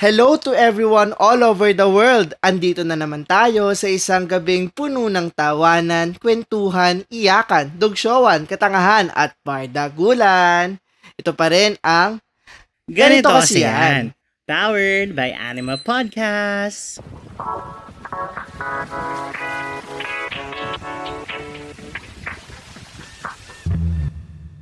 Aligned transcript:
Hello 0.00 0.32
to 0.40 0.56
everyone 0.56 1.12
all 1.20 1.44
over 1.44 1.76
the 1.76 1.84
world! 1.84 2.32
Andito 2.40 2.80
na 2.80 2.96
naman 2.96 3.28
tayo 3.28 3.76
sa 3.76 3.84
isang 3.84 4.24
gabing 4.24 4.72
puno 4.72 5.12
ng 5.12 5.28
tawanan, 5.28 6.16
kwentuhan, 6.16 7.04
iyakan, 7.12 7.68
dugsyowan, 7.76 8.48
katangahan 8.48 9.12
at 9.12 9.36
pardagulan. 9.44 10.80
Ito 11.20 11.36
pa 11.36 11.52
rin 11.52 11.76
ang 11.84 12.16
Ganito, 12.88 13.28
kasi 13.28 13.60
yan. 13.60 14.16
Powered 14.48 15.12
by 15.12 15.36
Anima 15.36 15.76
Podcast. 15.76 17.04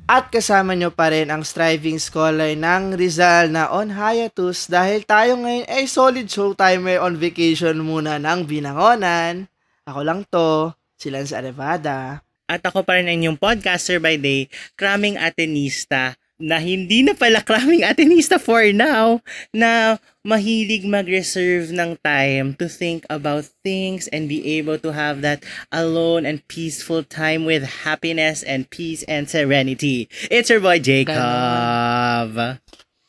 At 0.09 0.33
kasama 0.33 0.73
nyo 0.73 0.89
pa 0.89 1.13
rin 1.13 1.29
ang 1.29 1.45
striving 1.45 2.01
scholar 2.01 2.57
ng 2.57 2.97
Rizal 2.97 3.53
na 3.53 3.69
on 3.69 3.93
hiatus 3.93 4.65
dahil 4.65 5.05
tayo 5.05 5.37
ngayon 5.37 5.69
ay 5.69 5.85
solid 5.85 6.25
showtimer 6.33 6.97
on 7.05 7.21
vacation 7.21 7.77
muna 7.85 8.17
ng 8.17 8.49
Binangonan. 8.49 9.53
Ako 9.85 10.01
lang 10.09 10.25
to, 10.33 10.73
si 10.97 11.13
Lance 11.13 11.37
Arevada. 11.37 12.25
At 12.49 12.65
ako 12.65 12.89
pa 12.89 12.97
rin 12.97 13.05
ang 13.05 13.21
inyong 13.21 13.37
podcaster 13.37 14.01
by 14.01 14.17
day, 14.17 14.49
Kraming 14.81 15.21
Atenista, 15.21 16.17
na 16.39 16.63
hindi 16.63 17.03
na 17.03 17.19
pala 17.19 17.43
Kraming 17.43 17.83
Atenista 17.83 18.39
for 18.39 18.63
now, 18.71 19.19
na 19.51 19.99
mahilig 20.23 20.87
mag-reserve 20.87 21.75
ng 21.75 21.99
time 21.99 22.55
to 22.55 22.71
think 22.71 23.03
about 23.11 23.51
things 23.67 24.07
and 24.15 24.31
be 24.31 24.39
able 24.55 24.79
to 24.79 24.95
have 24.95 25.19
that 25.21 25.43
alone 25.75 26.23
and 26.23 26.47
peaceful 26.47 27.03
time 27.03 27.43
with 27.43 27.83
happiness 27.83 28.47
and 28.47 28.71
peace 28.71 29.03
and 29.11 29.27
serenity. 29.27 30.07
It's 30.31 30.47
your 30.47 30.63
boy 30.63 30.79
Jacob. 30.79 31.19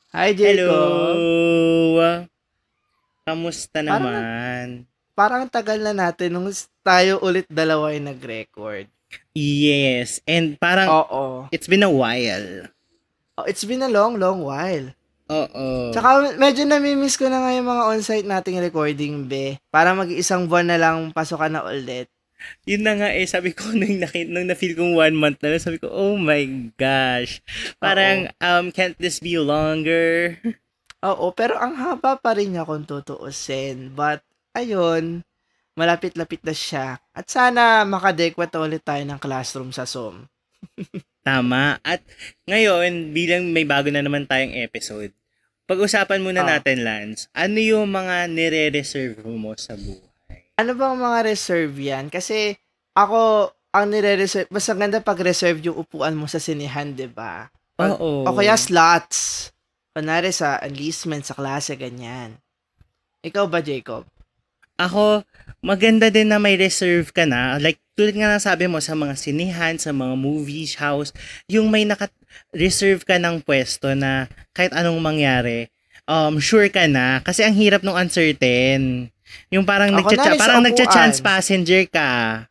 Hi, 0.09 0.29
Jacob. 0.33 0.73
Hello. 0.73 2.25
Kamusta 3.29 3.85
Parang- 3.85 4.01
naman? 4.01 4.65
Parang 5.13 5.45
tagal 5.51 5.77
na 5.83 5.93
natin 5.93 6.33
nung 6.33 6.49
tayo 6.81 7.21
ulit 7.21 7.45
dalawa 7.45 7.93
ay 7.93 8.01
nag-record. 8.01 8.89
Yes, 9.37 10.17
and 10.25 10.57
parang 10.57 10.89
Oo. 10.89 11.45
it's 11.53 11.69
been 11.69 11.85
a 11.85 11.91
while. 11.91 12.71
Oh, 13.39 13.47
it's 13.47 13.63
been 13.63 13.79
a 13.79 13.87
long, 13.87 14.19
long 14.19 14.43
while. 14.43 14.91
Oo. 15.31 15.95
Tsaka 15.95 16.35
medyo 16.35 16.67
namimiss 16.67 17.15
ko 17.15 17.31
na 17.31 17.39
nga 17.39 17.55
yung 17.55 17.71
mga 17.71 17.87
on-site 17.87 18.27
nating 18.27 18.59
recording, 18.59 19.31
be. 19.31 19.55
Para 19.71 19.95
mag-isang 19.95 20.51
buwan 20.51 20.67
na 20.67 20.75
lang 20.75 21.15
pasokan 21.15 21.55
na 21.55 21.63
ulit. 21.63 22.11
Yun 22.67 22.83
na 22.83 22.99
nga 22.99 23.15
eh, 23.15 23.23
sabi 23.23 23.55
ko 23.55 23.71
nung, 23.79 23.95
naki, 24.03 24.27
nung 24.27 24.43
na-feel 24.43 24.75
kong 24.75 24.91
one 24.91 25.15
month 25.15 25.39
na, 25.39 25.55
sabi 25.55 25.79
ko, 25.79 25.87
oh 25.87 26.19
my 26.19 26.43
gosh. 26.75 27.39
Parang, 27.79 28.27
um, 28.43 28.75
can't 28.75 28.99
this 28.99 29.23
be 29.23 29.39
longer? 29.39 30.35
Oo, 31.07 31.31
pero 31.31 31.55
ang 31.55 31.79
haba 31.79 32.19
pa 32.19 32.35
rin 32.35 32.51
niya 32.51 32.67
kung 32.67 32.83
tutuusin. 32.83 33.95
But, 33.95 34.19
ayun, 34.51 35.23
malapit-lapit 35.79 36.43
na 36.43 36.51
siya. 36.51 36.99
At 37.15 37.31
sana 37.31 37.87
makadekwat 37.87 38.51
ulit 38.59 38.83
tayo 38.83 39.07
ng 39.07 39.15
classroom 39.15 39.71
sa 39.71 39.87
Zoom. 39.87 40.27
Tama. 41.29 41.77
At 41.85 42.01
ngayon, 42.49 43.13
bilang 43.13 43.53
may 43.53 43.61
bago 43.61 43.93
na 43.93 44.01
naman 44.01 44.25
tayong 44.25 44.57
episode, 44.57 45.13
pag-usapan 45.69 46.25
muna 46.25 46.41
Ah. 46.41 46.57
natin, 46.57 46.81
Lance, 46.81 47.29
ano 47.37 47.61
yung 47.61 47.85
mga 47.85 48.25
nire-reserve 48.25 49.21
mo 49.29 49.53
sa 49.53 49.77
buhay? 49.77 50.49
Ano 50.57 50.73
bang 50.73 50.97
mga 50.97 51.19
reserve 51.29 51.77
yan? 51.77 52.09
Kasi, 52.09 52.57
ako, 52.97 53.53
ang 53.69 53.93
nire-reserve, 53.93 54.49
mas 54.49 54.65
ang 54.65 54.81
ganda 54.81 55.05
pag-reserve 55.05 55.61
yung 55.61 55.77
upuan 55.77 56.17
mo 56.17 56.25
sa 56.25 56.41
sinihan, 56.41 56.89
di 56.97 57.05
ba? 57.05 57.53
Oo. 57.77 58.25
O 58.25 58.33
kaya 58.33 58.57
slots. 58.57 59.53
Kunwari 59.93 60.33
sa 60.33 60.57
enlistment, 60.65 61.29
sa 61.29 61.37
klase, 61.37 61.77
ganyan. 61.77 62.41
Ikaw 63.21 63.45
ba, 63.45 63.61
Jacob? 63.61 64.09
Ako, 64.81 65.21
maganda 65.61 66.09
din 66.09 66.33
na 66.33 66.41
may 66.41 66.57
reserve 66.57 67.13
ka 67.13 67.29
na. 67.29 67.61
Like, 67.61 67.77
tulad 67.99 68.15
nga 68.15 68.31
ng 68.31 68.39
sabi 68.39 68.71
mo 68.71 68.79
sa 68.79 68.95
mga 68.95 69.19
sinihan, 69.19 69.75
sa 69.75 69.91
mga 69.91 70.15
movies, 70.15 70.79
house, 70.79 71.11
yung 71.51 71.67
may 71.67 71.83
naka-reserve 71.83 73.03
ka 73.03 73.19
ng 73.19 73.43
pwesto 73.43 73.91
na 73.91 74.31
kahit 74.55 74.71
anong 74.71 75.03
mangyari, 75.03 75.67
um, 76.07 76.39
sure 76.39 76.71
ka 76.71 76.87
na. 76.87 77.19
Kasi 77.19 77.43
ang 77.43 77.51
hirap 77.59 77.83
nung 77.83 77.99
uncertain. 77.99 79.11
Yung 79.51 79.67
parang, 79.67 79.91
nagcha- 79.91 80.15
sa 80.15 80.39
parang 80.39 80.63
nagcha-chance 80.63 81.19
passenger 81.19 81.83
ka. 81.91 82.47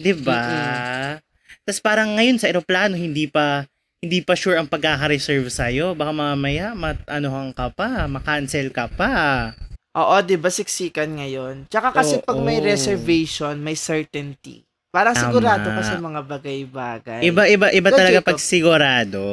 'Di 0.00 0.12
ba? 0.16 0.40
Mm-mm. 0.40 1.12
Tapos 1.68 1.80
parang 1.84 2.16
ngayon 2.16 2.40
sa 2.40 2.48
eroplano, 2.50 2.96
hindi 2.96 3.28
pa 3.28 3.68
hindi 4.00 4.20
pa 4.20 4.36
sure 4.36 4.60
ang 4.60 4.68
pagkaka-reserve 4.68 5.48
sa'yo. 5.48 5.96
Baka 5.96 6.12
mamaya, 6.12 6.76
mat, 6.76 7.00
ano 7.08 7.32
ka 7.56 7.72
pa, 7.72 8.06
makancel 8.06 8.70
ka 8.70 8.86
pa. 8.92 9.50
Oo, 9.96 10.14
di 10.20 10.36
ba 10.36 10.52
siksikan 10.52 11.16
ngayon? 11.16 11.72
Tsaka 11.72 11.96
kasi 11.96 12.20
pag 12.20 12.36
may 12.38 12.60
Oo. 12.60 12.68
reservation, 12.68 13.56
may 13.56 13.74
certainty. 13.74 14.65
Tama. 15.02 15.20
sigurado 15.28 15.68
ka 15.68 15.82
sa 15.84 15.96
mga 16.00 16.20
bagay-bagay. 16.24 17.20
Iba, 17.26 17.44
iba, 17.50 17.90
talaga 17.92 18.22
Jacob. 18.22 18.28
pag 18.32 18.40
sigurado. 18.40 19.24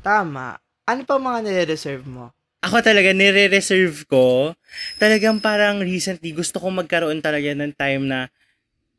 Tama. 0.00 0.56
Ano 0.88 1.00
pa 1.04 1.20
mga 1.20 1.38
nire-reserve 1.44 2.04
mo? 2.08 2.32
Ako 2.64 2.80
talaga, 2.80 3.12
nire-reserve 3.12 4.08
ko. 4.08 4.56
Talagang 4.96 5.44
parang 5.44 5.84
recently, 5.84 6.32
gusto 6.32 6.56
kong 6.56 6.80
magkaroon 6.84 7.20
talaga 7.20 7.52
ng 7.52 7.76
time 7.76 8.08
na 8.08 8.32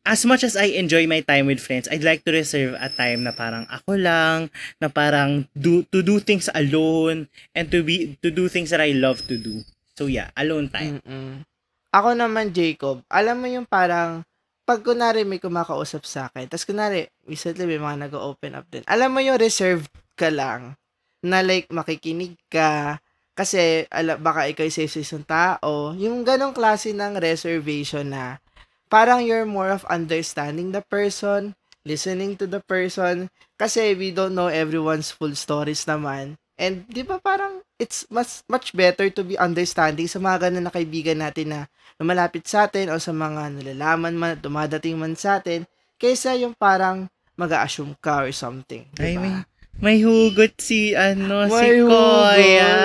as 0.06 0.22
much 0.22 0.46
as 0.46 0.54
I 0.54 0.78
enjoy 0.78 1.10
my 1.10 1.26
time 1.26 1.50
with 1.50 1.58
friends, 1.58 1.90
I'd 1.90 2.06
like 2.06 2.22
to 2.30 2.32
reserve 2.32 2.78
a 2.78 2.94
time 2.94 3.26
na 3.26 3.34
parang 3.34 3.66
ako 3.66 3.98
lang, 3.98 4.54
na 4.78 4.88
parang 4.88 5.50
do, 5.58 5.82
to 5.90 6.06
do 6.06 6.22
things 6.22 6.46
alone, 6.54 7.26
and 7.58 7.74
to 7.74 7.82
be 7.82 8.14
to 8.22 8.30
do 8.30 8.46
things 8.46 8.70
that 8.70 8.80
I 8.80 8.94
love 8.94 9.26
to 9.26 9.36
do. 9.42 9.66
So 9.98 10.06
yeah, 10.06 10.30
alone 10.38 10.70
time. 10.70 11.02
Mm-mm. 11.02 11.42
Ako 11.90 12.14
naman, 12.14 12.54
Jacob, 12.54 13.02
alam 13.10 13.42
mo 13.42 13.48
yung 13.50 13.66
parang, 13.66 14.22
pag 14.66 14.82
kunwari 14.82 15.22
may 15.22 15.38
kumakausap 15.38 16.04
sa 16.10 16.28
akin, 16.28 16.50
tapos 16.50 16.66
kunwari, 16.66 17.06
recently 17.30 17.70
may 17.70 17.78
mga 17.78 18.10
nag-open 18.10 18.58
up 18.58 18.66
din. 18.74 18.82
Alam 18.90 19.14
mo 19.14 19.20
yung 19.22 19.38
reserved 19.38 19.94
ka 20.18 20.34
lang, 20.34 20.74
na 21.22 21.46
like 21.46 21.70
makikinig 21.70 22.34
ka, 22.50 22.98
kasi 23.38 23.86
ala, 23.94 24.18
baka 24.18 24.50
ikaw 24.50 24.66
isa 24.66 24.86
isang 24.86 25.26
tao, 25.26 25.94
yung 25.98 26.26
ganong 26.26 26.54
klase 26.54 26.94
ng 26.94 27.18
reservation 27.22 28.10
na, 28.10 28.42
parang 28.90 29.26
you're 29.26 29.50
more 29.50 29.74
of 29.74 29.86
understanding 29.90 30.70
the 30.74 30.82
person, 30.86 31.58
listening 31.86 32.38
to 32.38 32.46
the 32.46 32.62
person, 32.62 33.30
kasi 33.58 33.94
we 33.98 34.14
don't 34.14 34.38
know 34.38 34.50
everyone's 34.50 35.10
full 35.10 35.34
stories 35.34 35.86
naman. 35.86 36.38
And 36.56 36.86
di 36.88 37.04
ba 37.04 37.20
parang 37.20 37.65
it's 37.76 38.08
mas 38.08 38.44
much 38.48 38.72
better 38.72 39.12
to 39.12 39.22
be 39.24 39.36
understanding 39.36 40.08
sa 40.08 40.20
mga 40.20 40.48
ganun 40.48 40.64
na 40.68 40.74
kaibigan 40.74 41.20
natin 41.20 41.52
na 41.52 41.60
lumalapit 42.00 42.48
sa 42.48 42.68
atin 42.68 42.92
o 42.92 43.00
sa 43.00 43.12
mga 43.12 43.52
nalalaman 43.56 44.16
man, 44.16 44.36
dumadating 44.40 44.96
man 45.00 45.16
sa 45.16 45.40
atin, 45.40 45.68
kaysa 46.00 46.36
yung 46.40 46.56
parang 46.56 47.08
mag-assume 47.36 47.96
ka 48.00 48.24
or 48.24 48.32
something. 48.32 48.88
Ay, 49.00 49.16
Diba? 49.16 49.22
may, 49.24 49.34
may 49.80 49.98
hugot 50.00 50.56
si, 50.60 50.96
ano, 50.96 51.48
si 51.48 51.52
May 51.52 51.84
Koya. 51.84 52.76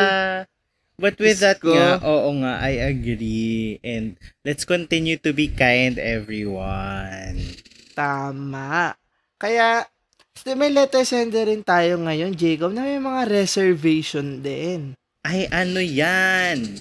But 1.00 1.17
with 1.17 1.41
Diyos 1.41 1.43
that 1.43 1.59
ko. 1.65 1.73
nga, 1.73 1.97
oo 2.05 2.29
nga, 2.45 2.61
I 2.61 2.77
agree. 2.93 3.81
And 3.81 4.21
let's 4.45 4.69
continue 4.69 5.17
to 5.25 5.33
be 5.33 5.49
kind, 5.49 5.97
everyone. 5.97 7.41
Tama. 7.97 8.95
Kaya, 9.41 9.89
may 10.45 10.73
letter 10.73 11.05
sender 11.05 11.49
rin 11.49 11.61
tayo 11.61 12.01
ngayon, 12.01 12.33
Jacob, 12.34 12.73
na 12.73 12.87
may 12.87 13.01
mga 13.01 13.28
reservation 13.28 14.41
din. 14.41 14.97
Ay, 15.21 15.45
ano 15.53 15.81
yan? 15.84 16.81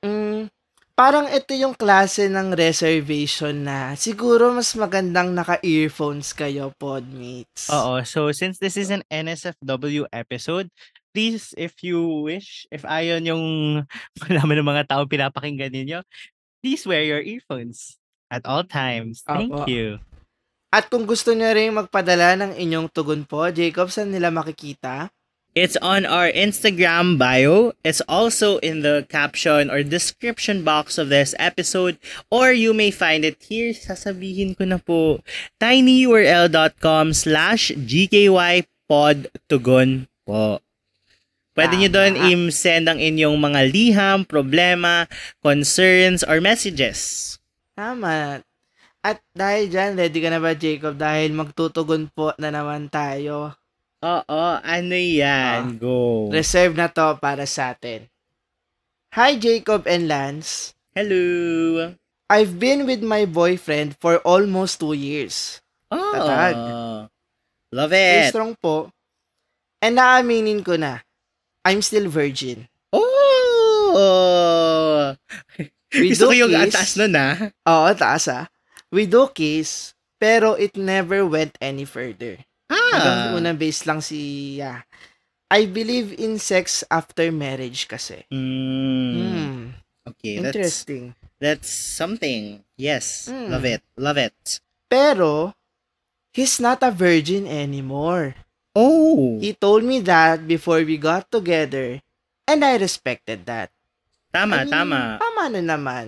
Mm, 0.00 0.48
parang 0.96 1.28
ito 1.28 1.52
yung 1.52 1.76
klase 1.76 2.30
ng 2.30 2.54
reservation 2.54 3.66
na 3.66 3.92
siguro 3.98 4.54
mas 4.54 4.72
magandang 4.78 5.34
naka-earphones 5.34 6.32
kayo, 6.32 6.72
podmates. 6.78 7.68
Oo, 7.68 8.00
so 8.06 8.30
since 8.30 8.56
this 8.62 8.78
is 8.78 8.88
an 8.88 9.04
NSFW 9.10 10.08
episode, 10.14 10.70
please, 11.12 11.52
if 11.58 11.82
you 11.82 12.24
wish, 12.24 12.64
if 12.70 12.86
ayon 12.86 13.26
yung 13.26 13.44
malaman 14.22 14.62
ng 14.62 14.70
mga 14.70 14.84
tao 14.88 15.02
pinapakinggan 15.04 15.74
ninyo, 15.74 16.00
please 16.64 16.86
wear 16.88 17.04
your 17.04 17.20
earphones 17.20 18.00
at 18.32 18.46
all 18.48 18.64
times. 18.64 19.20
Thank 19.26 19.52
Apo. 19.52 19.68
you. 19.68 20.00
At 20.74 20.90
kung 20.90 21.06
gusto 21.06 21.30
nyo 21.30 21.54
rin 21.54 21.78
magpadala 21.78 22.34
ng 22.34 22.58
inyong 22.58 22.90
tugon 22.90 23.22
po, 23.22 23.46
Jacob, 23.54 23.94
saan 23.94 24.10
nila 24.10 24.34
makikita? 24.34 25.06
It's 25.54 25.78
on 25.78 26.02
our 26.02 26.26
Instagram 26.34 27.14
bio. 27.14 27.78
It's 27.86 28.02
also 28.10 28.58
in 28.58 28.82
the 28.82 29.06
caption 29.06 29.70
or 29.70 29.86
description 29.86 30.66
box 30.66 30.98
of 30.98 31.14
this 31.14 31.30
episode. 31.38 31.94
Or 32.26 32.50
you 32.50 32.74
may 32.74 32.90
find 32.90 33.22
it 33.22 33.38
here. 33.38 33.70
Sasabihin 33.70 34.58
ko 34.58 34.66
na 34.66 34.82
po. 34.82 35.22
tinyurl.com 35.62 37.14
slash 37.14 37.70
gkypodtugon 37.78 39.30
po. 40.26 40.58
Pwede 41.54 41.78
nyo 41.78 41.86
doon 41.86 42.18
i-send 42.18 42.90
ang 42.90 42.98
inyong 42.98 43.38
mga 43.38 43.60
liham, 43.70 44.26
problema, 44.26 45.06
concerns, 45.38 46.26
or 46.26 46.42
messages. 46.42 47.38
Tama. 47.78 48.42
At 49.04 49.20
dahil 49.36 49.68
dyan, 49.68 50.00
ready 50.00 50.16
ka 50.16 50.32
na 50.32 50.40
ba, 50.40 50.56
Jacob? 50.56 50.96
Dahil 50.96 51.36
magtutugon 51.36 52.08
po 52.08 52.32
na 52.40 52.48
naman 52.48 52.88
tayo. 52.88 53.52
Oo, 54.00 54.42
ano 54.56 54.96
yan? 54.96 55.76
Go. 55.76 56.28
Reserve 56.32 56.72
na 56.72 56.88
to 56.88 57.20
para 57.20 57.44
sa 57.44 57.76
atin. 57.76 58.08
Hi 59.12 59.36
Jacob 59.36 59.84
and 59.86 60.08
Lance. 60.08 60.72
Hello! 60.96 61.92
I've 62.26 62.56
been 62.58 62.88
with 62.88 63.04
my 63.04 63.28
boyfriend 63.28 64.00
for 64.00 64.18
almost 64.24 64.80
two 64.80 64.96
years. 64.96 65.60
Oh, 65.92 66.16
Tatag. 66.16 66.56
love 67.70 67.92
Stay 67.92 68.26
it! 68.26 68.32
strong 68.32 68.56
po. 68.56 68.88
And 69.78 70.00
naaminin 70.00 70.64
ko 70.64 70.80
na, 70.80 71.04
I'm 71.62 71.84
still 71.84 72.08
virgin. 72.08 72.66
Oh! 72.88 73.12
We 75.94 76.10
Gusto 76.10 76.32
ko 76.32 76.34
yung 76.34 76.50
kiss. 76.50 76.72
atas 76.74 76.90
nun 76.98 77.14
ah. 77.14 77.36
Oo, 77.68 77.88
taas 77.94 78.26
ah. 78.26 78.48
We 78.94 79.10
do 79.10 79.26
kiss, 79.26 79.90
pero 80.22 80.54
it 80.54 80.78
never 80.78 81.26
went 81.26 81.58
any 81.58 81.82
further. 81.82 82.38
Hanggang 82.70 83.34
Ah! 83.34 83.34
unang 83.34 83.58
base 83.58 83.82
lang 83.84 83.98
si, 83.98 84.54
yeah. 84.62 84.86
I 85.50 85.66
believe 85.66 86.14
in 86.14 86.38
sex 86.38 86.86
after 86.86 87.26
marriage 87.34 87.90
kasi. 87.90 88.22
Mm, 88.30 89.10
Hmm. 89.12 89.58
okay, 90.06 90.38
that's, 90.38 90.54
Interesting. 90.54 91.04
that's 91.42 91.68
something. 91.68 92.62
Yes, 92.78 93.26
Mm. 93.26 93.50
love 93.50 93.66
it, 93.66 93.82
love 93.98 94.18
it. 94.18 94.34
Pero, 94.86 95.58
he's 96.30 96.62
not 96.62 96.78
a 96.86 96.94
virgin 96.94 97.50
anymore. 97.50 98.38
Oh! 98.74 99.38
He 99.38 99.54
told 99.54 99.82
me 99.82 99.98
that 100.06 100.46
before 100.46 100.82
we 100.82 100.98
got 100.98 101.30
together, 101.30 101.98
and 102.46 102.62
I 102.62 102.78
respected 102.78 103.46
that. 103.46 103.74
I 104.30 104.42
Tama, 104.42 104.66
mean, 104.66 104.70
tama. 104.70 105.00
Tama 105.18 105.44
na 105.50 105.62
naman. 105.62 106.06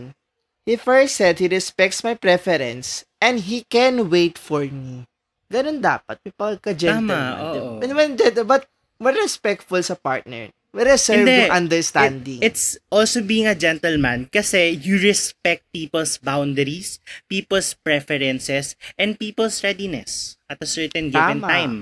He 0.67 0.75
first 0.75 1.15
said 1.15 1.39
he 1.39 1.47
respects 1.47 2.03
my 2.03 2.19
preference 2.19 3.07
and 3.23 3.39
he 3.39 3.63
can 3.71 4.11
wait 4.11 4.35
for 4.35 4.67
me. 4.67 5.07
Ganun 5.47 5.79
dapat. 5.79 6.19
May 6.27 6.35
pagka-gentleman. 6.35 7.79
Tama, 7.79 7.81
oo. 7.81 8.19
Gentle, 8.19 8.43
but 8.43 8.67
we're 8.99 9.15
respectful 9.15 9.79
sa 9.79 9.95
partner. 9.95 10.51
Reserve 10.77 11.25
Hindi. 11.25 11.49
yung 11.49 11.55
understanding. 11.57 12.39
It's 12.45 12.77
also 12.93 13.25
being 13.25 13.49
a 13.49 13.57
gentleman 13.57 14.29
kasi 14.29 14.77
you 14.77 15.01
respect 15.01 15.65
people's 15.73 16.21
boundaries, 16.21 17.01
people's 17.33 17.73
preferences, 17.73 18.77
and 19.01 19.17
people's 19.17 19.65
readiness 19.65 20.37
at 20.53 20.61
a 20.61 20.69
certain 20.69 21.09
given 21.09 21.41
Tama. 21.41 21.49
time. 21.49 21.75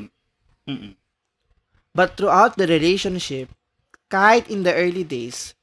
Mm-mm. 0.71 0.95
But 1.91 2.15
throughout 2.15 2.55
the 2.55 2.71
relationship, 2.71 3.51
kahit 4.07 4.47
in 4.47 4.63
the 4.63 4.71
early 4.71 5.03
days, 5.03 5.59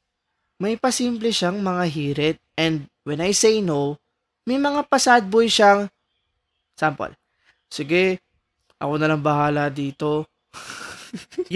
may 0.60 0.76
pasimple 0.76 1.32
siyang 1.32 1.64
mga 1.64 1.86
hirit. 1.88 2.38
And 2.60 2.91
when 3.04 3.22
I 3.22 3.34
say 3.34 3.62
no, 3.62 3.98
may 4.46 4.58
mga 4.58 4.86
pasad 4.90 5.30
boy 5.30 5.50
siyang, 5.50 5.90
sample, 6.74 7.14
sige, 7.70 8.22
ako 8.82 8.94
na 8.98 9.08
lang 9.10 9.22
bahala 9.22 9.70
dito. 9.70 10.26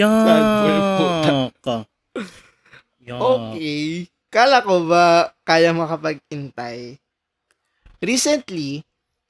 Yuck. 3.06 3.21
Okay. 3.21 4.09
Kala 4.30 4.62
ko 4.65 4.83
ba 4.86 5.31
kaya 5.47 5.71
makapag-intay? 5.71 7.00
Recently, 8.03 8.83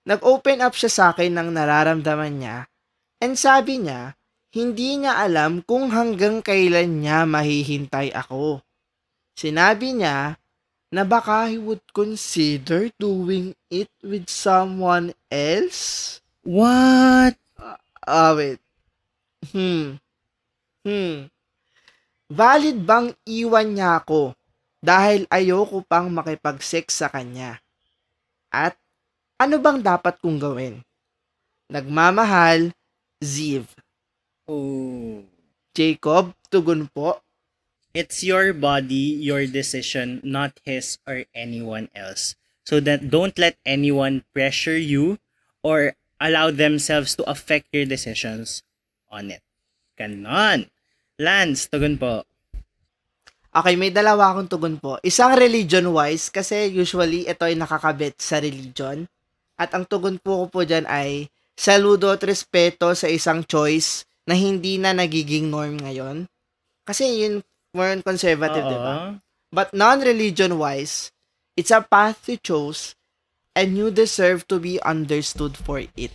nag-open 0.04 0.66
up 0.66 0.74
siya 0.74 0.92
sa 0.92 1.04
akin 1.14 1.32
ng 1.32 1.50
nararamdaman 1.54 2.34
niya 2.36 2.58
and 3.22 3.38
sabi 3.40 3.80
niya, 3.80 4.18
hindi 4.56 5.00
niya 5.00 5.20
alam 5.20 5.62
kung 5.64 5.92
hanggang 5.92 6.40
kailan 6.40 7.04
niya 7.04 7.28
mahihintay 7.28 8.16
ako. 8.16 8.64
Sinabi 9.36 10.00
niya 10.00 10.40
na 10.96 11.04
baka 11.04 11.52
he 11.52 11.60
would 11.60 11.84
consider 11.92 12.88
doing 12.96 13.52
it 13.68 13.92
with 14.00 14.32
someone 14.32 15.12
else? 15.28 16.24
What? 16.40 17.36
Ah, 18.08 18.32
wait. 18.32 18.64
Hmm. 19.52 20.00
Hmm. 20.88 21.28
Valid 22.32 22.80
bang 22.88 23.12
iwan 23.28 23.76
niya 23.76 24.00
ako 24.00 24.40
dahil 24.80 25.28
ayoko 25.28 25.84
pang 25.84 26.08
makipag-sex 26.08 27.04
sa 27.04 27.12
kanya? 27.12 27.60
At 28.48 28.80
ano 29.36 29.60
bang 29.60 29.84
dapat 29.84 30.16
kong 30.24 30.40
gawin? 30.40 30.80
Nagmamahal, 31.68 32.72
Ziv. 33.20 33.68
Oh. 34.48 35.28
Jacob, 35.76 36.32
tugon 36.48 36.88
po. 36.88 37.20
It's 37.96 38.28
your 38.28 38.52
body, 38.52 39.16
your 39.24 39.48
decision, 39.48 40.20
not 40.20 40.60
his 40.68 41.00
or 41.08 41.24
anyone 41.32 41.88
else. 41.96 42.36
So 42.68 42.84
that 42.84 43.08
don't 43.08 43.40
let 43.40 43.56
anyone 43.64 44.28
pressure 44.36 44.76
you 44.76 45.16
or 45.64 45.96
allow 46.20 46.52
themselves 46.52 47.16
to 47.16 47.24
affect 47.24 47.72
your 47.72 47.88
decisions 47.88 48.68
on 49.08 49.32
it. 49.32 49.40
Ganon. 49.96 50.68
Lance, 51.16 51.72
tugon 51.72 51.96
po. 51.96 52.28
Okay, 53.56 53.80
may 53.80 53.96
dalawa 53.96 54.36
akong 54.36 54.52
tugon 54.52 54.76
po. 54.76 55.00
Isang 55.00 55.40
religion-wise, 55.40 56.28
kasi 56.28 56.68
usually 56.76 57.24
ito 57.24 57.48
ay 57.48 57.56
nakakabit 57.56 58.20
sa 58.20 58.44
religion. 58.44 59.08
At 59.56 59.72
ang 59.72 59.88
tugon 59.88 60.20
po 60.20 60.44
ko 60.44 60.46
po 60.52 60.60
dyan 60.68 60.84
ay 60.92 61.32
saludo 61.56 62.12
at 62.12 62.28
respeto 62.28 62.92
sa 62.92 63.08
isang 63.08 63.48
choice 63.48 64.04
na 64.28 64.36
hindi 64.36 64.76
na 64.76 64.92
nagiging 64.92 65.48
norm 65.48 65.80
ngayon. 65.80 66.28
Kasi 66.84 67.24
yun, 67.24 67.40
more 67.76 67.92
on 67.92 68.00
conservative, 68.00 68.64
di 68.64 68.80
ba? 68.80 69.20
But 69.52 69.76
non-religion-wise, 69.76 71.12
it's 71.60 71.76
a 71.76 71.84
path 71.84 72.32
you 72.32 72.40
chose 72.40 72.96
and 73.52 73.76
you 73.76 73.92
deserve 73.92 74.48
to 74.48 74.60
be 74.60 74.80
understood 74.80 75.60
for 75.60 75.84
it. 75.84 76.12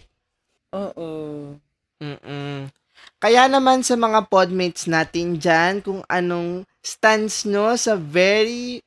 Oo. 0.72 1.56
Mm-mm. 2.00 2.72
Kaya 3.20 3.44
naman 3.48 3.84
sa 3.84 3.96
mga 4.00 4.32
podmates 4.32 4.88
natin 4.88 5.36
dyan, 5.36 5.84
kung 5.84 6.00
anong 6.08 6.64
stance 6.80 7.44
nyo 7.44 7.76
sa 7.76 7.96
very 7.96 8.80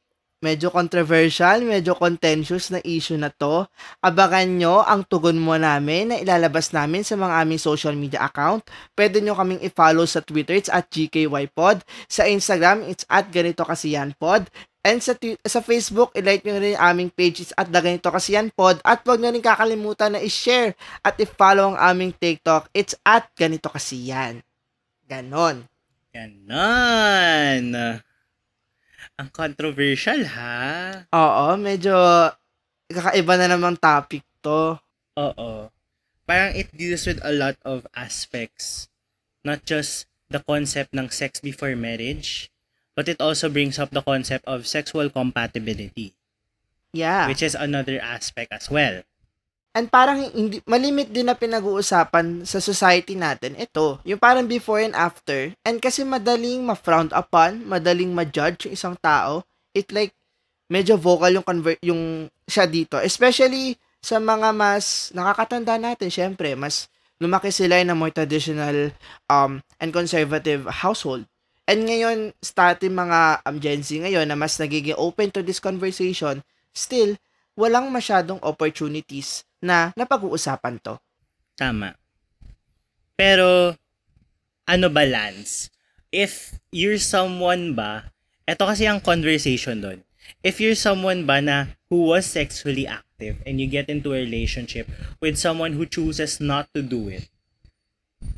medyo 0.44 0.68
controversial, 0.68 1.64
medyo 1.64 1.96
contentious 1.96 2.68
na 2.68 2.84
issue 2.84 3.16
na 3.16 3.32
to, 3.32 3.64
abangan 4.04 4.52
nyo 4.60 4.84
ang 4.84 5.08
tugon 5.08 5.40
mo 5.40 5.56
namin 5.56 6.12
na 6.12 6.20
ilalabas 6.20 6.76
namin 6.76 7.08
sa 7.08 7.16
mga 7.16 7.40
aming 7.40 7.62
social 7.64 7.96
media 7.96 8.28
account. 8.28 8.68
Pwede 8.92 9.24
nyo 9.24 9.40
kaming 9.40 9.64
i-follow 9.64 10.04
sa 10.04 10.20
Twitter, 10.20 10.60
it's 10.60 10.68
at 10.68 10.92
GKYPod. 10.92 11.88
Sa 12.12 12.28
Instagram, 12.28 12.84
it's 12.92 13.08
at 13.08 13.32
ganito 13.32 13.64
kasi 13.64 13.96
yan 13.96 14.12
pod. 14.20 14.52
And 14.84 15.00
sa, 15.00 15.16
twi- 15.16 15.40
sa 15.48 15.64
Facebook, 15.64 16.12
i-like 16.12 16.44
nyo 16.44 16.60
rin 16.60 16.76
aming 16.76 17.16
page, 17.16 17.40
it's 17.40 17.56
at 17.56 17.72
the 17.72 17.80
ganito 17.80 18.12
kasi 18.12 18.36
yan 18.36 18.52
pod. 18.52 18.84
At 18.84 19.08
wag 19.08 19.24
nyo 19.24 19.32
rin 19.32 19.40
kakalimutan 19.40 20.20
na 20.20 20.20
i-share 20.20 20.76
at 21.08 21.16
i-follow 21.16 21.72
ang 21.72 21.80
aming 21.80 22.12
TikTok, 22.12 22.68
it's 22.76 22.92
at 23.08 23.32
ganito 23.40 23.72
kasi 23.72 24.12
yan. 24.12 24.44
Ganon. 25.08 25.72
Ganon. 26.12 28.04
Ang 29.22 29.30
controversial 29.30 30.26
ha. 30.26 31.06
Oo, 31.14 31.54
medyo 31.56 31.94
kakaiba 32.90 33.38
na 33.38 33.54
namang 33.54 33.78
topic 33.78 34.26
to. 34.42 34.78
Oo. 35.18 35.70
Parang 36.26 36.56
it 36.58 36.72
deals 36.74 37.06
with 37.06 37.22
a 37.22 37.30
lot 37.30 37.54
of 37.62 37.86
aspects. 37.94 38.90
Not 39.46 39.68
just 39.70 40.10
the 40.32 40.42
concept 40.42 40.96
ng 40.98 41.14
sex 41.14 41.38
before 41.38 41.76
marriage, 41.78 42.50
but 42.98 43.06
it 43.06 43.22
also 43.22 43.54
brings 43.54 43.78
up 43.78 43.94
the 43.94 44.02
concept 44.02 44.48
of 44.50 44.66
sexual 44.66 45.12
compatibility, 45.14 46.16
Yeah. 46.96 47.28
which 47.30 47.44
is 47.46 47.54
another 47.54 48.02
aspect 48.02 48.50
as 48.50 48.72
well. 48.72 49.04
And 49.74 49.90
parang 49.90 50.30
hindi, 50.38 50.62
malimit 50.70 51.10
din 51.10 51.26
na 51.26 51.34
pinag-uusapan 51.34 52.46
sa 52.46 52.62
society 52.62 53.18
natin. 53.18 53.58
Ito, 53.58 54.06
yung 54.06 54.22
parang 54.22 54.46
before 54.46 54.86
and 54.86 54.94
after. 54.94 55.50
And 55.66 55.82
kasi 55.82 56.06
madaling 56.06 56.62
ma-frowned 56.62 57.10
upon, 57.10 57.66
madaling 57.66 58.14
ma-judge 58.14 58.70
yung 58.70 58.78
isang 58.78 58.96
tao. 59.02 59.42
It 59.74 59.90
like, 59.90 60.14
medyo 60.70 60.94
vocal 60.94 61.34
yung, 61.34 61.46
conver- 61.46 61.82
yung 61.82 62.30
siya 62.46 62.70
dito. 62.70 63.02
Especially 63.02 63.74
sa 63.98 64.22
mga 64.22 64.54
mas 64.54 65.10
nakakatanda 65.10 65.82
natin, 65.82 66.14
syempre, 66.14 66.54
mas 66.54 66.86
lumaki 67.18 67.50
sila 67.50 67.82
in 67.82 67.90
a 67.90 67.98
more 67.98 68.14
traditional 68.14 68.94
um, 69.26 69.58
and 69.82 69.90
conservative 69.90 70.70
household. 70.70 71.26
And 71.66 71.88
ngayon, 71.88 72.38
starting 72.44 72.94
mga 72.94 73.42
um, 73.48 73.58
Gen 73.58 73.82
Z 73.82 73.96
ngayon 73.96 74.28
na 74.30 74.38
mas 74.38 74.60
nagiging 74.60 75.00
open 75.00 75.32
to 75.34 75.42
this 75.42 75.64
conversation, 75.64 76.44
still, 76.76 77.16
walang 77.54 77.90
masyadong 77.90 78.42
opportunities 78.42 79.46
na 79.62 79.94
napag-uusapan 79.94 80.82
to. 80.82 80.98
Tama. 81.56 81.96
Pero, 83.14 83.78
ano 84.66 84.88
ba, 84.90 85.06
Lance? 85.06 85.70
If 86.14 86.58
you're 86.74 87.02
someone 87.02 87.78
ba, 87.78 88.14
eto 88.46 88.66
kasi 88.66 88.90
ang 88.90 89.02
conversation 89.02 89.82
doon. 89.82 90.00
If 90.44 90.60
you're 90.60 90.78
someone 90.78 91.24
ba 91.24 91.40
na 91.40 91.76
who 91.88 92.12
was 92.12 92.28
sexually 92.28 92.88
active 92.88 93.40
and 93.48 93.60
you 93.60 93.68
get 93.68 93.88
into 93.88 94.12
a 94.12 94.22
relationship 94.24 94.88
with 95.24 95.40
someone 95.40 95.76
who 95.76 95.88
chooses 95.88 96.40
not 96.44 96.68
to 96.76 96.84
do 96.84 97.08
it, 97.08 97.28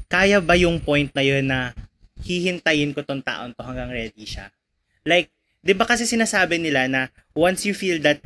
kaya 0.10 0.42
ba 0.42 0.54
yung 0.54 0.82
point 0.82 1.10
na 1.18 1.24
yun 1.26 1.50
na 1.50 1.74
hihintayin 2.22 2.94
ko 2.94 3.02
tong 3.02 3.22
taon 3.22 3.54
to 3.54 3.62
hanggang 3.66 3.90
ready 3.90 4.26
siya? 4.26 4.50
Like, 5.06 5.30
di 5.66 5.74
ba 5.74 5.86
kasi 5.90 6.06
sinasabi 6.06 6.62
nila 6.62 6.86
na 6.86 7.02
once 7.34 7.66
you 7.66 7.74
feel 7.74 7.98
that 8.06 8.22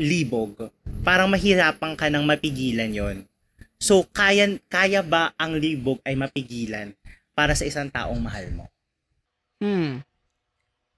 libog, 0.00 0.72
parang 1.04 1.28
mahirapan 1.28 1.92
ka 1.92 2.08
nang 2.08 2.24
mapigilan 2.24 2.88
yon. 2.88 3.28
So, 3.76 4.08
kaya, 4.08 4.56
kaya 4.72 5.04
ba 5.04 5.36
ang 5.36 5.60
libog 5.60 6.00
ay 6.08 6.16
mapigilan 6.16 6.96
para 7.36 7.52
sa 7.52 7.68
isang 7.68 7.92
taong 7.92 8.20
mahal 8.20 8.48
mo? 8.56 8.64
Hmm. 9.60 10.00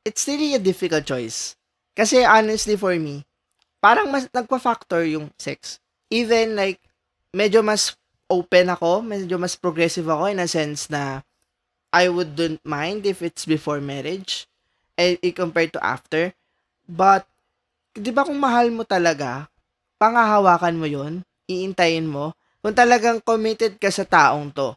it's 0.05 0.27
really 0.27 0.55
a 0.55 0.63
difficult 0.63 1.07
choice. 1.07 1.55
Kasi 1.95 2.25
honestly 2.27 2.77
for 2.77 2.95
me, 2.99 3.23
parang 3.79 4.11
mas 4.11 4.27
nagpa-factor 4.31 5.07
yung 5.07 5.31
sex. 5.39 5.79
Even 6.11 6.59
like, 6.59 6.79
medyo 7.33 7.63
mas 7.63 7.95
open 8.29 8.73
ako, 8.73 9.03
medyo 9.03 9.39
mas 9.39 9.57
progressive 9.57 10.09
ako 10.09 10.29
in 10.31 10.43
a 10.43 10.49
sense 10.49 10.89
na 10.91 11.23
I 11.93 12.09
wouldn't 12.09 12.65
mind 12.65 13.05
if 13.05 13.21
it's 13.21 13.45
before 13.45 13.81
marriage 13.81 14.49
eh, 14.97 15.21
compared 15.37 15.73
to 15.77 15.81
after. 15.85 16.33
But, 16.89 17.29
di 17.93 18.11
ba 18.11 18.25
kung 18.25 18.41
mahal 18.41 18.73
mo 18.73 18.85
talaga, 18.89 19.49
pangahawakan 20.01 20.77
mo 20.81 20.87
yun, 20.89 21.23
iintayin 21.47 22.09
mo, 22.09 22.33
kung 22.65 22.73
talagang 22.73 23.21
committed 23.21 23.77
ka 23.77 23.93
sa 23.93 24.09
taong 24.09 24.51
to. 24.55 24.73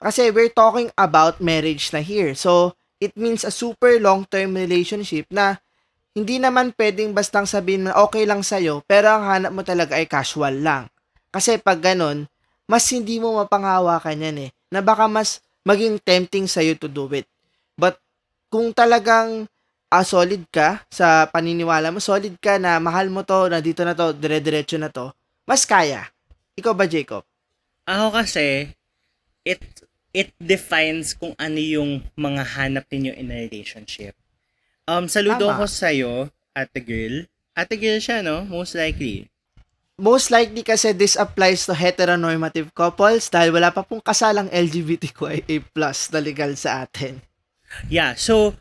Kasi 0.00 0.32
we're 0.32 0.52
talking 0.52 0.88
about 0.96 1.42
marriage 1.44 1.92
na 1.92 2.00
here. 2.00 2.32
So, 2.32 2.78
it 3.02 3.16
means 3.16 3.44
a 3.44 3.52
super 3.52 3.96
long-term 4.00 4.56
relationship 4.56 5.28
na 5.28 5.60
hindi 6.16 6.40
naman 6.40 6.72
pwedeng 6.76 7.12
bastang 7.12 7.46
sabihin 7.46 7.88
na 7.88 7.96
okay 8.00 8.24
lang 8.24 8.42
sa'yo, 8.42 8.82
pero 8.84 9.12
ang 9.12 9.24
hanap 9.28 9.52
mo 9.52 9.62
talaga 9.62 9.96
ay 9.96 10.08
casual 10.08 10.64
lang. 10.64 10.88
Kasi 11.30 11.60
pag 11.60 11.78
ganun, 11.78 12.26
mas 12.66 12.86
hindi 12.90 13.18
mo 13.18 13.38
mapanghawakan 13.38 14.24
yan 14.24 14.36
eh. 14.46 14.50
Na 14.70 14.82
baka 14.82 15.06
mas 15.06 15.42
maging 15.66 16.00
tempting 16.02 16.46
sa'yo 16.46 16.74
to 16.78 16.88
do 16.88 17.06
it. 17.12 17.26
But 17.78 17.98
kung 18.50 18.74
talagang 18.74 19.46
uh, 19.90 20.06
solid 20.06 20.46
ka 20.48 20.86
sa 20.88 21.26
paniniwala 21.26 21.90
mo, 21.90 21.98
solid 21.98 22.38
ka 22.38 22.56
na 22.56 22.78
mahal 22.78 23.10
mo 23.10 23.26
to, 23.26 23.50
na 23.50 23.58
dito 23.58 23.82
na 23.82 23.92
to, 23.92 24.14
dire-diretso 24.14 24.78
na 24.78 24.88
to, 24.88 25.10
mas 25.44 25.66
kaya. 25.66 26.06
Ikaw 26.54 26.72
ba, 26.72 26.86
Jacob? 26.86 27.26
Ako 27.90 28.14
kasi, 28.14 28.70
it 29.42 29.60
it 30.10 30.34
defines 30.38 31.14
kung 31.14 31.34
ano 31.38 31.58
yung 31.58 32.02
mga 32.18 32.42
hanap 32.58 32.86
ninyo 32.90 33.14
in 33.14 33.30
a 33.30 33.46
relationship. 33.46 34.14
Um, 34.90 35.06
saludo 35.06 35.50
Tama. 35.50 35.58
ko 35.62 35.64
sa'yo, 35.70 36.12
ate 36.54 36.82
girl. 36.82 37.26
Ate 37.54 37.78
girl 37.78 37.98
siya, 38.02 38.22
no? 38.22 38.42
Most 38.46 38.74
likely. 38.74 39.30
Most 40.00 40.32
likely 40.32 40.64
kasi 40.64 40.96
this 40.96 41.14
applies 41.14 41.68
to 41.68 41.76
heteronormative 41.76 42.72
couples 42.72 43.28
dahil 43.28 43.52
wala 43.52 43.70
pa 43.70 43.84
pong 43.84 44.00
kasalang 44.00 44.48
LGBTQIA 44.48 45.60
plus 45.70 46.08
na 46.10 46.18
legal 46.18 46.56
sa 46.56 46.82
atin. 46.88 47.20
Yeah, 47.86 48.18
so, 48.18 48.58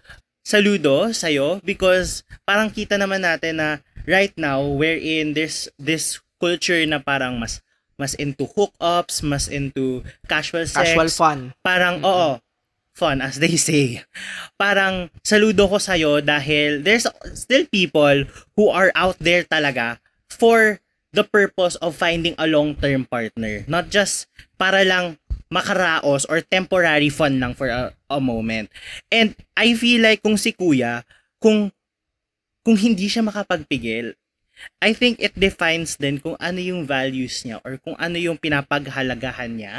saludo 0.50 1.14
sa'yo 1.14 1.62
because 1.62 2.26
parang 2.42 2.74
kita 2.74 2.98
naman 2.98 3.22
natin 3.22 3.62
na 3.62 3.86
right 4.10 4.34
now, 4.34 4.66
wherein 4.66 5.38
there's 5.38 5.70
this 5.78 6.18
culture 6.42 6.82
na 6.90 6.98
parang 6.98 7.38
mas 7.38 7.62
mas 8.00 8.18
into 8.18 8.50
hookups, 8.58 9.22
mas 9.22 9.46
into 9.46 10.02
casual 10.26 10.66
sex. 10.66 10.96
Casual 10.96 11.12
fun. 11.14 11.40
Parang, 11.62 12.02
mm-hmm. 12.02 12.10
oo, 12.10 12.42
fun 12.96 13.20
as 13.22 13.38
they 13.38 13.60
say. 13.60 14.02
Parang 14.56 15.12
saludo 15.22 15.70
ko 15.70 15.78
sa'yo 15.78 16.24
dahil 16.24 16.82
there's 16.82 17.06
still 17.36 17.68
people 17.68 18.24
who 18.56 18.72
are 18.72 18.90
out 18.96 19.20
there 19.22 19.44
talaga 19.44 20.00
for 20.32 20.80
the 21.12 21.28
purpose 21.28 21.76
of 21.84 21.92
finding 21.94 22.34
a 22.40 22.48
long-term 22.48 23.04
partner. 23.06 23.68
Not 23.68 23.92
just 23.92 24.32
para 24.56 24.88
lang 24.88 25.19
makaraos 25.50 26.30
or 26.30 26.46
temporary 26.46 27.10
fun 27.10 27.42
lang 27.42 27.58
for 27.58 27.68
a, 27.68 27.92
a 28.10 28.22
moment. 28.22 28.70
And 29.10 29.34
I 29.58 29.74
feel 29.74 30.06
like 30.06 30.22
kung 30.22 30.38
si 30.38 30.54
kuya, 30.54 31.02
kung 31.42 31.74
kung 32.62 32.78
hindi 32.78 33.10
siya 33.10 33.26
makapagpigil, 33.26 34.14
I 34.78 34.94
think 34.94 35.18
it 35.18 35.34
defines 35.34 35.98
din 35.98 36.22
kung 36.22 36.38
ano 36.38 36.62
yung 36.62 36.86
values 36.86 37.42
niya 37.42 37.58
or 37.66 37.82
kung 37.82 37.98
ano 37.98 38.20
yung 38.22 38.38
pinapaghalagahan 38.38 39.52
niya 39.58 39.76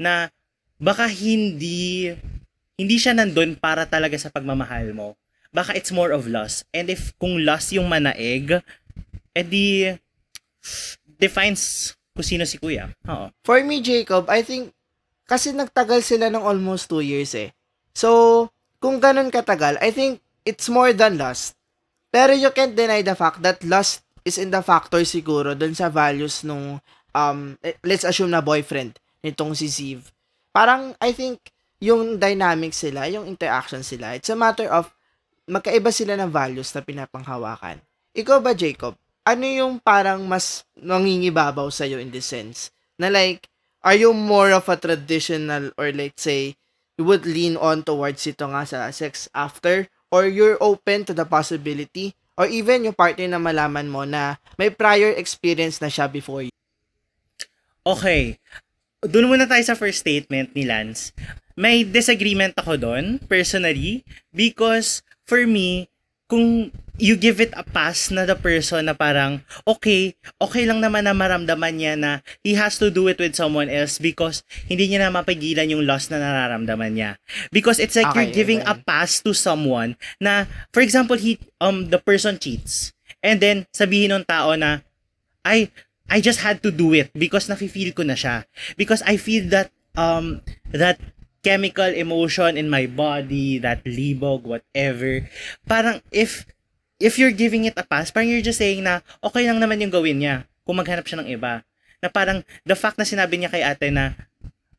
na 0.00 0.34
baka 0.80 1.06
hindi 1.06 2.10
hindi 2.78 2.96
siya 2.98 3.14
nandun 3.14 3.58
para 3.58 3.86
talaga 3.86 4.18
sa 4.18 4.30
pagmamahal 4.30 4.94
mo. 4.94 5.14
Baka 5.50 5.74
it's 5.74 5.94
more 5.94 6.10
of 6.10 6.26
loss. 6.26 6.66
And 6.74 6.90
if 6.90 7.14
kung 7.18 7.42
loss 7.42 7.70
yung 7.74 7.86
manaig, 7.86 8.62
edi 9.34 9.94
defines 11.18 11.94
kung 12.14 12.26
sino 12.26 12.44
si 12.46 12.58
kuya. 12.58 12.90
Oo. 13.06 13.30
For 13.46 13.62
me, 13.62 13.82
Jacob, 13.82 14.30
I 14.30 14.42
think 14.42 14.74
kasi 15.28 15.52
nagtagal 15.52 16.00
sila 16.00 16.32
ng 16.32 16.40
almost 16.40 16.88
two 16.88 17.04
years 17.04 17.36
eh. 17.36 17.52
So, 17.92 18.48
kung 18.80 18.98
ganun 18.98 19.28
katagal, 19.28 19.76
I 19.84 19.92
think 19.92 20.24
it's 20.48 20.72
more 20.72 20.96
than 20.96 21.20
lust. 21.20 21.54
Pero 22.08 22.32
you 22.32 22.48
can't 22.56 22.72
deny 22.72 23.04
the 23.04 23.12
fact 23.12 23.44
that 23.44 23.60
lust 23.68 24.00
is 24.24 24.40
in 24.40 24.48
the 24.48 24.64
factor 24.64 25.04
siguro 25.04 25.52
dun 25.52 25.76
sa 25.76 25.92
values 25.92 26.40
nung 26.42 26.80
um 27.12 27.38
eh, 27.60 27.76
let's 27.84 28.08
assume 28.08 28.32
na 28.32 28.40
boyfriend 28.40 28.96
nitong 29.20 29.52
si 29.52 29.68
Ziv. 29.68 30.08
Parang 30.48 30.96
I 30.98 31.12
think 31.12 31.52
yung 31.78 32.16
dynamics 32.16 32.80
sila, 32.80 33.06
yung 33.06 33.28
interaction 33.28 33.84
sila, 33.84 34.16
it's 34.16 34.32
a 34.32 34.38
matter 34.38 34.66
of 34.72 34.88
magkaiba 35.48 35.92
sila 35.94 36.18
ng 36.18 36.30
values 36.32 36.72
na 36.74 36.82
pinapanghawakan. 36.84 37.80
Ikaw 38.12 38.38
ba, 38.42 38.52
Jacob? 38.52 38.98
Ano 39.22 39.44
yung 39.46 39.78
parang 39.80 40.24
mas 40.26 40.66
nangingibabaw 40.74 41.70
sa'yo 41.70 42.02
in 42.02 42.10
this 42.10 42.28
sense? 42.28 42.74
Na 42.98 43.08
like, 43.08 43.46
are 43.82 43.98
you 43.98 44.10
more 44.12 44.50
of 44.50 44.66
a 44.68 44.76
traditional 44.76 45.70
or 45.78 45.92
let's 45.92 46.22
say, 46.22 46.56
you 46.98 47.06
would 47.06 47.22
lean 47.22 47.54
on 47.54 47.86
towards 47.86 48.26
ito 48.26 48.42
nga 48.50 48.66
sa 48.66 48.90
sex 48.90 49.30
after 49.30 49.86
or 50.10 50.26
you're 50.26 50.58
open 50.58 51.06
to 51.06 51.14
the 51.14 51.22
possibility 51.22 52.12
or 52.34 52.50
even 52.50 52.86
yung 52.86 52.96
partner 52.96 53.26
na 53.30 53.38
malaman 53.38 53.86
mo 53.86 54.02
na 54.02 54.38
may 54.58 54.70
prior 54.70 55.14
experience 55.14 55.78
na 55.78 55.90
siya 55.90 56.10
before 56.10 56.42
you. 56.42 56.54
Okay. 57.86 58.36
Doon 59.02 59.30
muna 59.30 59.46
tayo 59.46 59.62
sa 59.62 59.78
first 59.78 60.02
statement 60.02 60.50
ni 60.58 60.66
Lance. 60.66 61.14
May 61.58 61.82
disagreement 61.82 62.54
ako 62.54 62.78
doon, 62.78 63.18
personally, 63.26 64.06
because 64.30 65.02
for 65.26 65.42
me, 65.46 65.90
kung 66.28 66.70
you 66.98 67.14
give 67.14 67.40
it 67.40 67.54
a 67.54 67.62
pass 67.62 68.10
na 68.10 68.26
the 68.26 68.34
person 68.34 68.90
na 68.90 68.92
parang, 68.92 69.40
okay, 69.64 70.18
okay 70.42 70.66
lang 70.66 70.82
naman 70.82 71.06
na 71.06 71.14
maramdaman 71.14 71.78
niya 71.78 71.94
na 71.94 72.20
he 72.42 72.58
has 72.58 72.76
to 72.76 72.90
do 72.90 73.06
it 73.06 73.16
with 73.22 73.38
someone 73.38 73.70
else 73.70 73.96
because 74.02 74.42
hindi 74.66 74.90
niya 74.90 75.06
na 75.06 75.14
mapigilan 75.14 75.70
yung 75.70 75.86
loss 75.86 76.10
na 76.10 76.18
nararamdaman 76.18 76.92
niya. 76.92 77.10
Because 77.54 77.78
it's 77.78 77.94
like 77.94 78.10
Okay, 78.12 78.28
you're 78.28 78.34
giving 78.34 78.60
okay. 78.66 78.74
a 78.74 78.82
pass 78.82 79.22
to 79.22 79.32
someone 79.32 79.94
na, 80.18 80.50
for 80.74 80.82
example, 80.82 81.16
he, 81.16 81.38
um, 81.62 81.88
the 81.88 82.02
person 82.02 82.36
cheats. 82.36 82.92
And 83.22 83.38
then, 83.38 83.66
sabihin 83.70 84.14
ng 84.14 84.26
tao 84.26 84.54
na, 84.58 84.82
ay, 85.46 85.70
I 86.10 86.18
just 86.20 86.42
had 86.42 86.62
to 86.66 86.70
do 86.74 86.92
it 86.94 87.14
because 87.14 87.46
nafe-feel 87.46 87.94
ko 87.94 88.02
na 88.02 88.18
siya. 88.18 88.42
Because 88.74 89.06
I 89.06 89.16
feel 89.16 89.46
that, 89.54 89.70
um, 89.94 90.42
that 90.74 90.98
chemical 91.42 91.88
emotion 91.94 92.58
in 92.58 92.66
my 92.66 92.86
body, 92.86 93.58
that 93.58 93.84
libog, 93.84 94.42
whatever. 94.42 95.26
Parang 95.64 96.02
if 96.10 96.44
if 96.98 97.18
you're 97.18 97.34
giving 97.34 97.64
it 97.64 97.78
a 97.78 97.86
pass, 97.86 98.10
parang 98.10 98.30
you're 98.30 98.44
just 98.44 98.58
saying 98.58 98.82
na 98.82 99.00
okay 99.22 99.46
lang 99.46 99.62
naman 99.62 99.78
yung 99.82 99.94
gawin 99.94 100.18
niya 100.18 100.46
kung 100.66 100.78
maghanap 100.78 101.06
siya 101.06 101.22
ng 101.22 101.30
iba. 101.30 101.62
Na 102.02 102.08
parang 102.10 102.42
the 102.66 102.74
fact 102.78 102.98
na 102.98 103.06
sinabi 103.06 103.38
niya 103.38 103.50
kay 103.50 103.62
ate 103.62 103.90
na 103.90 104.14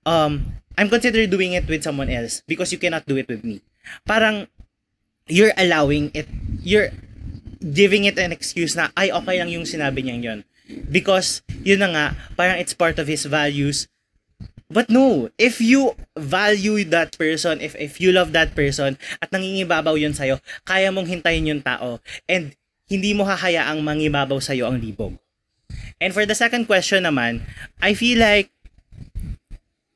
um 0.04 0.44
I'm 0.80 0.88
considering 0.88 1.28
doing 1.28 1.60
it 1.60 1.68
with 1.68 1.84
someone 1.84 2.08
else 2.08 2.40
because 2.48 2.72
you 2.72 2.80
cannot 2.80 3.04
do 3.04 3.20
it 3.20 3.28
with 3.28 3.44
me. 3.44 3.60
Parang 4.08 4.48
you're 5.28 5.56
allowing 5.56 6.12
it 6.16 6.28
you're 6.64 6.92
giving 7.60 8.08
it 8.08 8.16
an 8.16 8.32
excuse 8.32 8.74
na 8.74 8.88
ay 8.96 9.12
okay 9.12 9.36
lang 9.40 9.52
yung 9.52 9.68
sinabi 9.68 10.00
niya 10.04 10.18
yon 10.20 10.40
because 10.88 11.44
yun 11.62 11.84
na 11.84 11.90
nga 11.92 12.06
parang 12.40 12.58
it's 12.58 12.74
part 12.74 12.96
of 12.98 13.06
his 13.06 13.28
values 13.28 13.92
But 14.70 14.94
no, 14.94 15.34
if 15.42 15.58
you 15.58 15.98
value 16.14 16.86
that 16.94 17.18
person, 17.18 17.58
if 17.58 17.74
if 17.74 17.98
you 17.98 18.14
love 18.14 18.38
that 18.38 18.54
person 18.54 19.02
at 19.18 19.34
nangingibabaw 19.34 19.98
yun 19.98 20.14
sa'yo, 20.14 20.38
kaya 20.62 20.94
mong 20.94 21.10
hintayin 21.10 21.50
yung 21.50 21.66
tao 21.66 21.98
and 22.30 22.54
hindi 22.86 23.18
mo 23.18 23.26
hahayaang 23.26 23.82
mangibabaw 23.82 24.38
sa'yo 24.38 24.70
ang 24.70 24.78
libog. 24.78 25.18
And 25.98 26.14
for 26.14 26.30
the 26.30 26.38
second 26.38 26.70
question 26.70 27.10
naman, 27.10 27.50
I 27.82 27.98
feel 27.98 28.22
like 28.22 28.54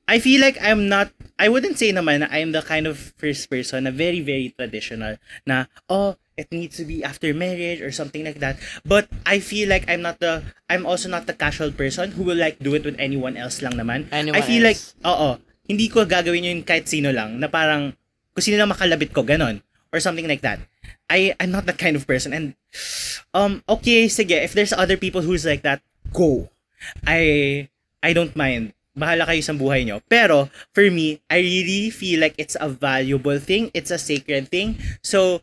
I 0.09 0.17
feel 0.17 0.41
like 0.41 0.57
I'm 0.57 0.89
not 0.89 1.13
I 1.37 1.53
wouldn't 1.53 1.77
say 1.77 1.93
naman 1.93 2.25
na 2.25 2.29
I'm 2.33 2.49
the 2.49 2.65
kind 2.65 2.89
of 2.89 3.13
first 3.17 3.49
person 3.53 3.85
na 3.85 3.93
very 3.93 4.25
very 4.25 4.51
traditional 4.57 5.21
na 5.45 5.69
oh 5.85 6.17
it 6.37 6.49
needs 6.51 6.77
to 6.77 6.85
be 6.85 7.03
after 7.03 7.33
marriage 7.33 7.81
or 7.81 7.91
something 7.91 8.25
like 8.25 8.39
that. 8.39 8.57
But 8.85 9.09
I 9.25 9.39
feel 9.39 9.69
like 9.69 9.85
I'm 9.89 10.01
not 10.01 10.19
the 10.19 10.43
I'm 10.69 10.85
also 10.85 11.09
not 11.09 11.25
the 11.25 11.37
casual 11.37 11.71
person 11.71 12.13
who 12.17 12.23
will 12.23 12.39
like 12.39 12.59
do 12.59 12.73
it 12.73 12.85
with 12.85 12.97
anyone 12.97 13.37
else 13.37 13.61
lang 13.61 13.77
naman. 13.77 14.09
Anyone 14.09 14.37
I 14.37 14.41
feel 14.41 14.65
else. 14.65 14.93
like 14.97 15.07
oo, 15.07 15.29
hindi 15.69 15.87
ko 15.89 16.05
gagawin 16.05 16.45
yun 16.45 16.59
kahit 16.65 16.89
sino 16.89 17.13
lang 17.13 17.37
na 17.37 17.47
parang 17.47 17.93
kung 18.33 18.43
sino 18.43 18.57
lang 18.57 18.71
makalabit 18.71 19.13
ko 19.13 19.21
ganon 19.21 19.61
or 19.93 20.01
something 20.01 20.25
like 20.25 20.41
that. 20.41 20.59
I 21.09 21.37
I'm 21.37 21.53
not 21.53 21.69
that 21.69 21.77
kind 21.77 21.93
of 21.93 22.09
person 22.09 22.33
and 22.33 22.57
um 23.37 23.61
okay 23.69 24.09
sige 24.09 24.33
if 24.33 24.57
there's 24.57 24.73
other 24.73 24.97
people 24.97 25.21
who's 25.21 25.45
like 25.45 25.61
that 25.61 25.85
go. 26.09 26.49
I 27.07 27.69
I 28.03 28.11
don't 28.11 28.35
mind. 28.35 28.75
Bahala 28.93 29.25
kayo 29.25 29.41
sa 29.41 29.57
buhay 29.57 29.89
nyo. 29.89 30.05
Pero, 30.05 30.53
for 30.69 30.85
me, 30.93 31.17
I 31.25 31.41
really 31.41 31.89
feel 31.89 32.21
like 32.21 32.37
it's 32.37 32.53
a 32.61 32.69
valuable 32.69 33.41
thing. 33.41 33.73
It's 33.73 33.89
a 33.89 33.97
sacred 33.97 34.53
thing. 34.53 34.77
So, 35.01 35.41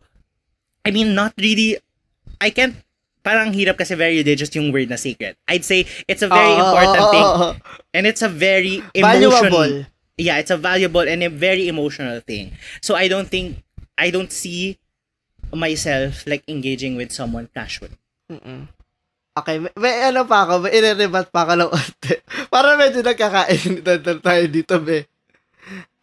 I 0.85 0.91
mean, 0.91 1.15
not 1.15 1.35
really, 1.37 1.79
I 2.41 2.51
can't, 2.51 2.77
parang 3.21 3.53
hirap 3.53 3.77
kasi 3.77 3.95
very 3.95 4.21
religious 4.25 4.53
yung 4.57 4.73
word 4.73 4.89
na 4.89 4.97
sacred. 4.97 5.37
I'd 5.49 5.65
say 5.65 5.85
it's 6.09 6.25
a 6.25 6.29
very 6.29 6.57
Oo, 6.57 6.61
important 6.65 7.05
oo, 7.05 7.13
thing. 7.13 7.27
And 7.93 8.03
it's 8.09 8.25
a 8.25 8.33
very 8.33 8.81
emotional. 8.97 9.51
Valuable. 9.51 9.73
Yeah, 10.17 10.37
it's 10.41 10.53
a 10.53 10.61
valuable 10.61 11.05
and 11.05 11.25
a 11.25 11.33
very 11.33 11.69
emotional 11.69 12.21
thing. 12.21 12.53
So 12.81 12.97
I 12.97 13.09
don't 13.09 13.29
think 13.29 13.65
I 13.97 14.09
don't 14.09 14.33
see 14.33 14.81
myself 15.53 16.25
like 16.25 16.45
engaging 16.49 16.97
with 16.97 17.13
someone 17.13 17.49
casual. 17.53 17.93
Mm-mm. 18.33 18.69
Okay, 19.37 19.57
may, 19.63 19.73
may 19.77 19.95
ano 20.11 20.27
pa 20.27 20.45
ako, 20.45 20.67
may 20.67 20.73
ire-rebat 20.75 21.31
pa 21.31 21.47
ako 21.47 21.53
ng 21.57 21.71
onte. 21.71 22.15
Para 22.53 22.75
medyo 22.75 23.01
nagkakain 23.01 23.81
tayo 24.21 24.45
dito, 24.51 24.77
be. 24.83 25.07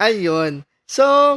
Ayun. 0.00 0.64
So, 0.88 1.36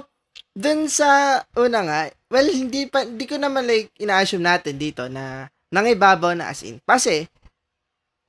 dun 0.55 0.88
sa, 0.88 1.43
una 1.60 1.79
nga, 1.83 2.01
well, 2.31 2.47
hindi 2.47 2.88
pa, 2.88 3.03
hindi 3.03 3.27
ko 3.27 3.35
naman 3.35 3.67
like, 3.67 3.91
ina-assume 4.00 4.47
natin 4.47 4.79
dito 4.79 5.11
na 5.11 5.51
nangibabaw 5.67 6.31
na 6.31 6.47
as 6.47 6.63
in. 6.63 6.79
Kasi, 6.88 7.27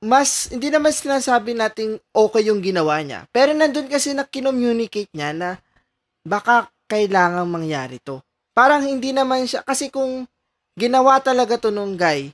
mas, 0.03 0.51
hindi 0.51 0.67
naman 0.67 0.91
sinasabi 0.91 1.55
natin 1.55 1.95
okay 2.11 2.51
yung 2.51 2.59
ginawa 2.59 2.99
niya. 2.99 3.23
Pero 3.31 3.55
nandun 3.55 3.87
kasi 3.87 4.11
na 4.11 4.27
kinommunicate 4.27 5.07
niya 5.15 5.31
na 5.31 5.49
baka 6.27 6.67
kailangang 6.91 7.47
mangyari 7.47 8.03
to. 8.03 8.19
Parang 8.51 8.83
hindi 8.83 9.15
naman 9.15 9.47
siya, 9.47 9.63
kasi 9.63 9.87
kung 9.87 10.27
ginawa 10.75 11.23
talaga 11.23 11.55
to 11.55 11.71
nung 11.71 11.95
guy, 11.95 12.27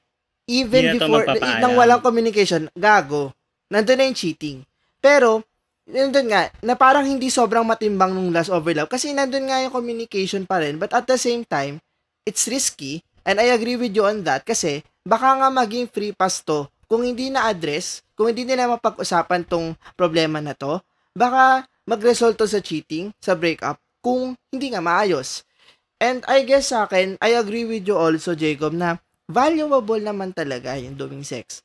even 0.49 0.97
Hindi 0.97 1.05
before, 1.05 1.29
nang 1.61 1.77
walang 1.77 2.01
communication, 2.01 2.65
gago. 2.73 3.29
Nandun 3.69 4.01
na 4.01 4.09
yung 4.09 4.17
cheating. 4.17 4.65
Pero, 4.97 5.45
nandun 5.89 6.29
nga, 6.29 6.53
na 6.62 6.77
parang 6.77 7.03
hindi 7.03 7.34
sobrang 7.34 7.65
matimbang 7.65 8.13
nung 8.13 8.29
last 8.29 8.53
overlap 8.53 8.88
kasi 8.93 9.12
nandun 9.12 9.50
nga 9.50 9.60
yung 9.65 9.74
communication 9.74 10.46
pa 10.46 10.62
rin. 10.62 10.77
But 10.77 10.93
at 10.93 11.10
the 11.10 11.17
same 11.17 11.43
time, 11.43 11.81
it's 12.24 12.46
risky 12.46 13.01
and 13.25 13.41
I 13.41 13.51
agree 13.51 13.75
with 13.75 13.91
you 13.98 14.05
on 14.05 14.22
that 14.29 14.46
kasi 14.46 14.86
baka 15.01 15.41
nga 15.41 15.50
maging 15.50 15.89
free 15.89 16.13
pass 16.13 16.46
to 16.46 16.69
kung 16.89 17.05
hindi 17.05 17.29
na-address, 17.29 18.01
kung 18.17 18.34
hindi 18.34 18.50
nila 18.50 18.65
mapag-usapan 18.65 19.46
tong 19.46 19.77
problema 19.93 20.41
na 20.41 20.58
to, 20.58 20.81
baka 21.13 21.69
mag-result 21.86 22.34
to 22.41 22.50
sa 22.50 22.58
cheating, 22.58 23.13
sa 23.22 23.38
breakup, 23.38 23.77
kung 24.01 24.34
hindi 24.50 24.74
nga 24.74 24.81
maayos. 24.81 25.46
And 26.01 26.25
I 26.25 26.41
guess 26.50 26.74
sa 26.74 26.89
akin, 26.89 27.22
I 27.22 27.38
agree 27.38 27.69
with 27.69 27.86
you 27.86 27.93
also, 27.93 28.34
Jacob, 28.34 28.74
na 28.74 28.98
valuable 29.29 30.01
naman 30.01 30.34
talaga 30.34 30.74
yung 30.81 30.98
doing 30.98 31.22
sex. 31.22 31.62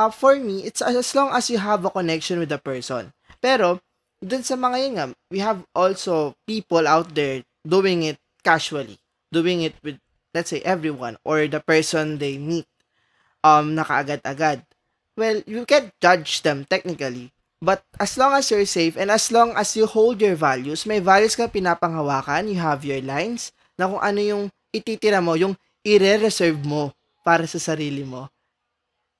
Uh, 0.00 0.08
for 0.08 0.40
me, 0.40 0.64
it's 0.64 0.80
as 0.80 1.12
long 1.12 1.28
as 1.36 1.52
you 1.52 1.60
have 1.60 1.84
a 1.84 1.92
connection 1.92 2.40
with 2.40 2.48
the 2.48 2.56
person. 2.56 3.12
Pero, 3.42 3.82
dun 4.22 4.46
sa 4.46 4.54
mga 4.54 4.76
yun 4.78 4.94
nga, 4.94 5.06
we 5.28 5.42
have 5.42 5.66
also 5.74 6.38
people 6.46 6.86
out 6.86 7.10
there 7.18 7.42
doing 7.66 8.06
it 8.06 8.22
casually. 8.46 9.02
Doing 9.34 9.66
it 9.66 9.74
with, 9.82 9.98
let's 10.30 10.54
say, 10.54 10.62
everyone 10.62 11.18
or 11.26 11.50
the 11.50 11.58
person 11.58 12.22
they 12.22 12.38
meet 12.38 12.70
um, 13.42 13.74
nakaagad-agad. 13.74 14.62
Well, 15.18 15.42
you 15.44 15.66
can't 15.66 15.90
judge 15.98 16.46
them 16.46 16.64
technically. 16.70 17.34
But 17.62 17.86
as 17.98 18.18
long 18.18 18.34
as 18.34 18.50
you're 18.50 18.66
safe 18.66 18.98
and 18.98 19.10
as 19.10 19.30
long 19.30 19.54
as 19.54 19.74
you 19.78 19.86
hold 19.86 20.18
your 20.18 20.34
values, 20.34 20.86
may 20.86 20.98
values 20.98 21.38
ka 21.38 21.46
pinapanghawakan, 21.46 22.50
you 22.50 22.58
have 22.58 22.82
your 22.82 23.02
lines, 23.02 23.54
na 23.78 23.86
kung 23.86 24.02
ano 24.02 24.20
yung 24.22 24.44
ititira 24.74 25.22
mo, 25.22 25.38
yung 25.38 25.54
ire-reserve 25.86 26.58
mo 26.66 26.90
para 27.22 27.46
sa 27.46 27.62
sarili 27.62 28.02
mo. 28.02 28.26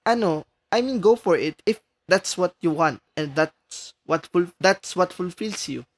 Ano, 0.02 0.43
I 0.75 0.83
mean, 0.83 0.99
go 0.99 1.14
for 1.14 1.38
it 1.38 1.55
if 1.62 1.79
that's 2.11 2.35
what 2.35 2.59
you 2.59 2.75
want 2.75 2.99
and 3.14 3.31
that's 3.38 3.55
what 4.12 4.28
ful- 4.28 4.52
that's 4.61 4.92
what 4.92 5.09
fulfills 5.16 5.64
you. 5.73 5.88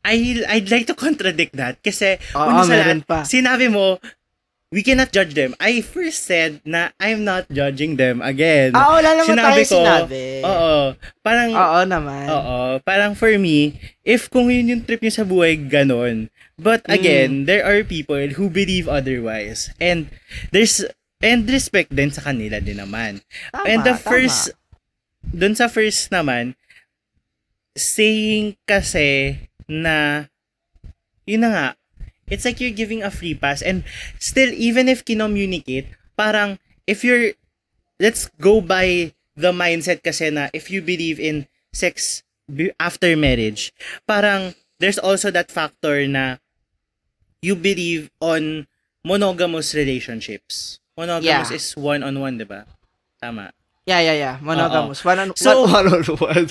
I, 0.00 0.16
I'd 0.48 0.72
like 0.72 0.88
to 0.88 0.96
contradict 0.96 1.52
that 1.60 1.76
kasi 1.84 2.16
Oo, 2.32 2.48
una 2.48 2.64
sa 2.64 2.72
lahat, 2.72 3.04
pa. 3.04 3.20
sinabi 3.28 3.68
mo, 3.68 4.00
we 4.72 4.80
cannot 4.80 5.12
judge 5.12 5.36
them. 5.36 5.52
I 5.60 5.84
first 5.84 6.24
said 6.24 6.64
na 6.64 6.96
I'm 6.96 7.20
not 7.20 7.44
judging 7.52 8.00
them 8.00 8.24
again. 8.24 8.72
Ah, 8.72 8.96
wala 8.96 9.12
naman 9.12 9.36
Sinabi 9.36 9.60
tayo 9.60 9.68
ko, 9.68 9.76
sinabi. 9.76 10.24
Oo. 10.40 10.74
Parang, 11.20 11.50
Oo 11.52 11.80
naman. 11.84 12.26
oo. 12.32 12.58
Parang 12.80 13.12
for 13.12 13.28
me, 13.36 13.76
if 14.00 14.32
kung 14.32 14.48
yun 14.48 14.72
yung 14.72 14.82
trip 14.88 15.04
niyo 15.04 15.12
sa 15.12 15.28
buhay, 15.28 15.60
ganon. 15.60 16.32
But 16.56 16.88
Mm. 16.88 16.94
again, 16.96 17.30
there 17.44 17.64
are 17.68 17.84
people 17.84 18.24
who 18.40 18.48
believe 18.48 18.88
otherwise. 18.88 19.68
And 19.76 20.08
there's, 20.48 20.80
and 21.20 21.44
respect 21.44 21.92
din 21.92 22.08
sa 22.08 22.24
kanila 22.24 22.56
din 22.56 22.80
naman. 22.80 23.20
Tama, 23.52 23.68
And 23.68 23.80
the 23.84 24.00
tama. 24.00 24.06
first, 24.08 24.56
dun 25.20 25.52
sa 25.52 25.68
first 25.68 26.08
naman, 26.08 26.56
saying 27.80 28.60
kasi 28.68 29.48
na, 29.64 30.28
yun 31.24 31.40
na 31.40 31.48
nga, 31.50 31.66
it's 32.28 32.44
like 32.44 32.60
you're 32.60 32.74
giving 32.76 33.02
a 33.02 33.10
free 33.10 33.34
pass 33.34 33.62
and 33.64 33.82
still, 34.20 34.52
even 34.52 34.86
if 34.88 35.02
kinommunicate, 35.04 35.88
parang, 36.16 36.58
if 36.86 37.02
you're, 37.02 37.32
let's 37.98 38.28
go 38.40 38.60
by 38.60 39.12
the 39.36 39.50
mindset 39.50 40.04
kasi 40.04 40.28
na 40.30 40.52
if 40.52 40.68
you 40.70 40.82
believe 40.84 41.18
in 41.18 41.48
sex 41.72 42.22
after 42.78 43.16
marriage, 43.16 43.72
parang, 44.06 44.54
there's 44.78 44.98
also 44.98 45.30
that 45.30 45.50
factor 45.50 46.06
na 46.06 46.36
you 47.40 47.56
believe 47.56 48.10
on 48.20 48.66
monogamous 49.04 49.72
relationships. 49.74 50.78
Monogamous 50.96 51.48
Yeah. 51.50 51.56
is 51.56 51.72
one-on-one, 51.76 52.36
di 52.36 52.44
ba? 52.44 52.68
Tama. 53.20 53.52
Yeah, 53.88 54.00
yeah, 54.04 54.16
yeah. 54.16 54.36
Monogamous. 54.44 55.00
One 55.04 55.18
on, 55.18 55.28
So- 55.36 55.64
one, 55.64 55.88
one 55.88 56.04
on 56.04 56.16
one. 56.20 56.48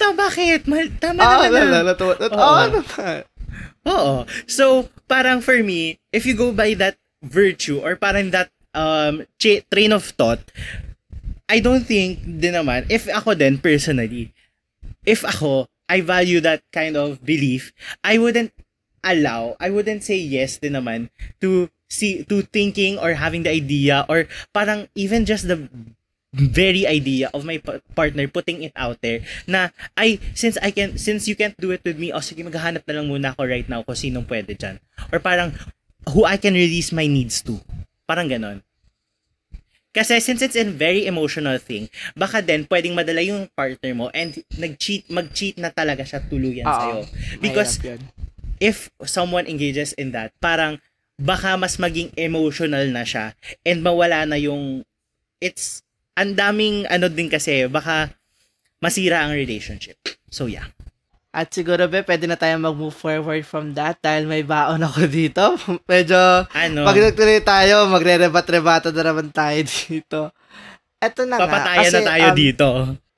Ta, 0.00 0.16
bakit? 0.16 0.64
Mal- 0.64 0.96
tama 0.96 1.20
Ah, 1.20 1.44
naman 1.44 1.52
na. 1.52 1.60
lala, 1.60 1.78
natuwa. 1.92 2.14
Oo. 2.16 2.32
Oo 2.32 2.64
naman. 2.72 3.18
Oo. 3.84 4.16
So, 4.48 4.88
parang 5.04 5.44
for 5.44 5.60
me, 5.60 6.00
if 6.08 6.24
you 6.24 6.32
go 6.32 6.50
by 6.50 6.72
that 6.80 6.96
virtue 7.20 7.84
or 7.84 8.00
parang 8.00 8.32
that 8.32 8.48
um 8.72 9.28
cha- 9.36 9.60
train 9.68 9.92
of 9.92 10.08
thought, 10.16 10.40
I 11.50 11.60
don't 11.60 11.84
think 11.84 12.22
din 12.24 12.56
naman, 12.56 12.88
if 12.88 13.10
ako 13.10 13.34
din 13.36 13.58
personally, 13.58 14.32
if 15.04 15.20
ako, 15.20 15.68
I 15.90 16.00
value 16.00 16.38
that 16.40 16.62
kind 16.70 16.94
of 16.96 17.20
belief, 17.20 17.74
I 18.00 18.16
wouldn't 18.16 18.54
allow, 19.02 19.58
I 19.58 19.68
wouldn't 19.68 20.06
say 20.06 20.16
yes 20.16 20.56
din 20.56 20.78
naman 20.78 21.10
to 21.42 21.66
see 21.90 22.22
to 22.30 22.46
thinking 22.46 22.94
or 22.96 23.18
having 23.18 23.42
the 23.42 23.50
idea 23.50 24.06
or 24.06 24.30
parang 24.54 24.86
even 24.94 25.26
just 25.26 25.50
the 25.50 25.66
very 26.30 26.86
idea 26.86 27.26
of 27.34 27.42
my 27.42 27.58
pa- 27.58 27.82
partner 27.94 28.30
putting 28.30 28.62
it 28.62 28.70
out 28.78 29.02
there 29.02 29.26
na 29.50 29.74
ay 29.98 30.22
since 30.32 30.54
I 30.62 30.70
can 30.70 30.94
since 30.94 31.26
you 31.26 31.34
can't 31.34 31.58
do 31.58 31.74
it 31.74 31.82
with 31.82 31.98
me 31.98 32.14
oh 32.14 32.22
sige 32.22 32.46
maghahanap 32.46 32.86
na 32.86 33.02
lang 33.02 33.10
muna 33.10 33.34
ako 33.34 33.50
right 33.50 33.66
now 33.66 33.82
kung 33.82 33.98
sinong 33.98 34.30
pwede 34.30 34.54
dyan 34.54 34.78
or 35.10 35.18
parang 35.18 35.50
who 36.14 36.22
I 36.22 36.38
can 36.38 36.54
release 36.54 36.94
my 36.94 37.10
needs 37.10 37.42
to 37.50 37.58
parang 38.06 38.30
ganon 38.30 38.62
kasi 39.90 40.22
since 40.22 40.38
it's 40.38 40.54
a 40.54 40.62
very 40.62 41.02
emotional 41.10 41.58
thing 41.58 41.90
baka 42.14 42.38
din 42.38 42.62
pwedeng 42.70 42.94
madala 42.94 43.26
yung 43.26 43.50
partner 43.58 43.90
mo 43.90 44.06
and 44.14 44.38
nag-cheat 44.54 45.10
mag-cheat 45.10 45.58
na 45.58 45.74
talaga 45.74 46.06
siya 46.06 46.22
tuluyan 46.30 46.62
Oo. 46.62 46.74
sa'yo 46.78 46.98
because 47.42 47.82
Mahirap 47.82 47.98
yun. 47.98 48.02
if 48.62 48.92
someone 49.02 49.48
engages 49.50 49.96
in 49.96 50.12
that, 50.12 50.30
parang 50.38 50.78
baka 51.18 51.56
mas 51.58 51.74
maging 51.80 52.12
emotional 52.14 52.86
na 52.92 53.02
siya 53.02 53.34
and 53.66 53.82
mawala 53.82 54.28
na 54.28 54.38
yung 54.38 54.84
it's 55.42 55.82
ang 56.20 56.36
daming 56.36 56.84
ano 56.92 57.08
din 57.08 57.32
kasi 57.32 57.64
baka 57.72 58.12
masira 58.84 59.24
ang 59.24 59.32
relationship. 59.32 59.96
So 60.28 60.44
yeah. 60.44 60.68
At 61.30 61.54
siguro, 61.54 61.86
be, 61.86 62.02
pwede 62.02 62.26
na 62.26 62.34
tayo 62.34 62.58
mag-move 62.58 62.90
forward 62.90 63.46
from 63.46 63.70
that 63.78 64.02
dahil 64.02 64.26
may 64.26 64.42
baon 64.42 64.82
ako 64.82 65.06
dito. 65.06 65.54
Medyo, 65.90 66.18
Ano, 66.50 66.82
pag 66.82 66.98
nagtuloy 66.98 67.38
tayo, 67.46 67.86
magre-rebat-rebata 67.86 68.90
na 68.90 69.02
naman 69.06 69.30
tayo 69.30 69.62
dito. 69.86 70.34
Eto 70.98 71.22
na 71.30 71.38
nga. 71.38 71.46
papatayan 71.46 71.86
kasi, 71.86 71.96
na 72.02 72.10
tayo 72.10 72.26
um, 72.26 72.34
dito. 72.34 72.66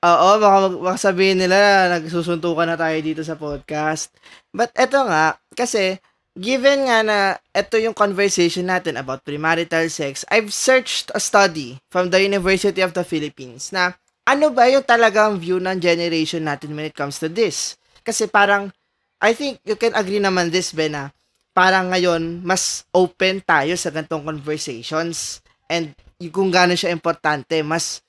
Oo, 0.05 0.29
baka, 0.37 0.57
baka 0.77 0.97
sabihin 1.01 1.41
nila, 1.41 1.89
nagsusuntukan 1.89 2.69
na 2.69 2.77
tayo 2.77 2.97
dito 3.01 3.25
sa 3.25 3.33
podcast. 3.33 4.13
But 4.53 4.69
eto 4.77 5.09
nga, 5.09 5.41
kasi, 5.57 5.97
given 6.33 6.89
nga 6.89 6.99
na 7.05 7.17
ito 7.53 7.77
yung 7.77 7.93
conversation 7.93 8.65
natin 8.65 8.97
about 8.97 9.21
premarital 9.21 9.85
sex, 9.89 10.25
I've 10.33 10.49
searched 10.49 11.13
a 11.13 11.21
study 11.21 11.77
from 11.93 12.09
the 12.09 12.21
University 12.21 12.81
of 12.81 12.97
the 12.97 13.05
Philippines 13.05 13.69
na 13.69 13.93
ano 14.25 14.49
ba 14.49 14.65
yung 14.71 14.83
talagang 14.83 15.37
view 15.37 15.61
ng 15.61 15.77
generation 15.77 16.47
natin 16.47 16.73
when 16.73 16.89
it 16.89 16.97
comes 16.97 17.21
to 17.21 17.29
this? 17.29 17.77
Kasi 18.01 18.25
parang, 18.27 18.73
I 19.21 19.31
think 19.37 19.61
you 19.63 19.77
can 19.77 19.93
agree 19.95 20.19
naman 20.19 20.49
this, 20.49 20.73
Ben, 20.73 20.95
na 20.95 21.13
parang 21.53 21.93
ngayon, 21.93 22.41
mas 22.41 22.83
open 22.91 23.39
tayo 23.45 23.77
sa 23.77 23.93
ganitong 23.93 24.25
conversations 24.25 25.39
and 25.69 25.93
kung 26.33 26.49
gaano 26.49 26.73
siya 26.73 26.91
importante, 26.91 27.61
mas 27.61 28.01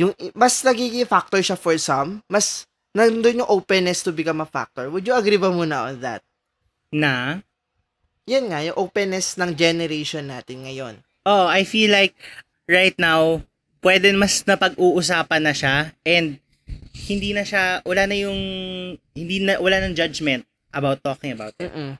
yung 0.00 0.16
mas 0.32 0.64
nagiging 0.64 1.04
factor 1.04 1.44
siya 1.44 1.60
for 1.60 1.76
some, 1.76 2.24
mas 2.26 2.64
nandun 2.96 3.44
yung 3.44 3.52
openness 3.52 4.00
to 4.00 4.10
become 4.10 4.40
a 4.40 4.48
factor. 4.48 4.88
Would 4.88 5.04
you 5.04 5.14
agree 5.14 5.36
ba 5.36 5.52
muna 5.52 5.92
on 5.92 6.00
that? 6.00 6.24
Na, 6.90 7.44
Yan 8.26 8.48
nga, 8.48 8.60
yung 8.60 8.76
openness 8.76 9.36
ng 9.36 9.54
generation 9.54 10.26
natin 10.26 10.66
ngayon. 10.66 10.94
oh, 11.22 11.46
I 11.46 11.62
feel 11.62 11.92
like 11.92 12.16
right 12.64 12.96
now, 12.96 13.44
pwede 13.80 14.12
mas 14.12 14.40
napag-uusapan 14.42 15.42
na 15.42 15.52
siya 15.52 15.76
and 16.02 16.40
hindi 17.00 17.32
na 17.32 17.44
siya, 17.44 17.80
wala 17.82 18.04
na 18.04 18.16
yung, 18.16 18.40
hindi 19.12 19.36
na, 19.40 19.56
wala 19.56 19.80
nang 19.80 19.92
judgment 19.92 20.44
about 20.70 21.00
talking 21.00 21.32
about 21.32 21.52
it. 21.56 21.68
Mm-mm. 21.68 21.96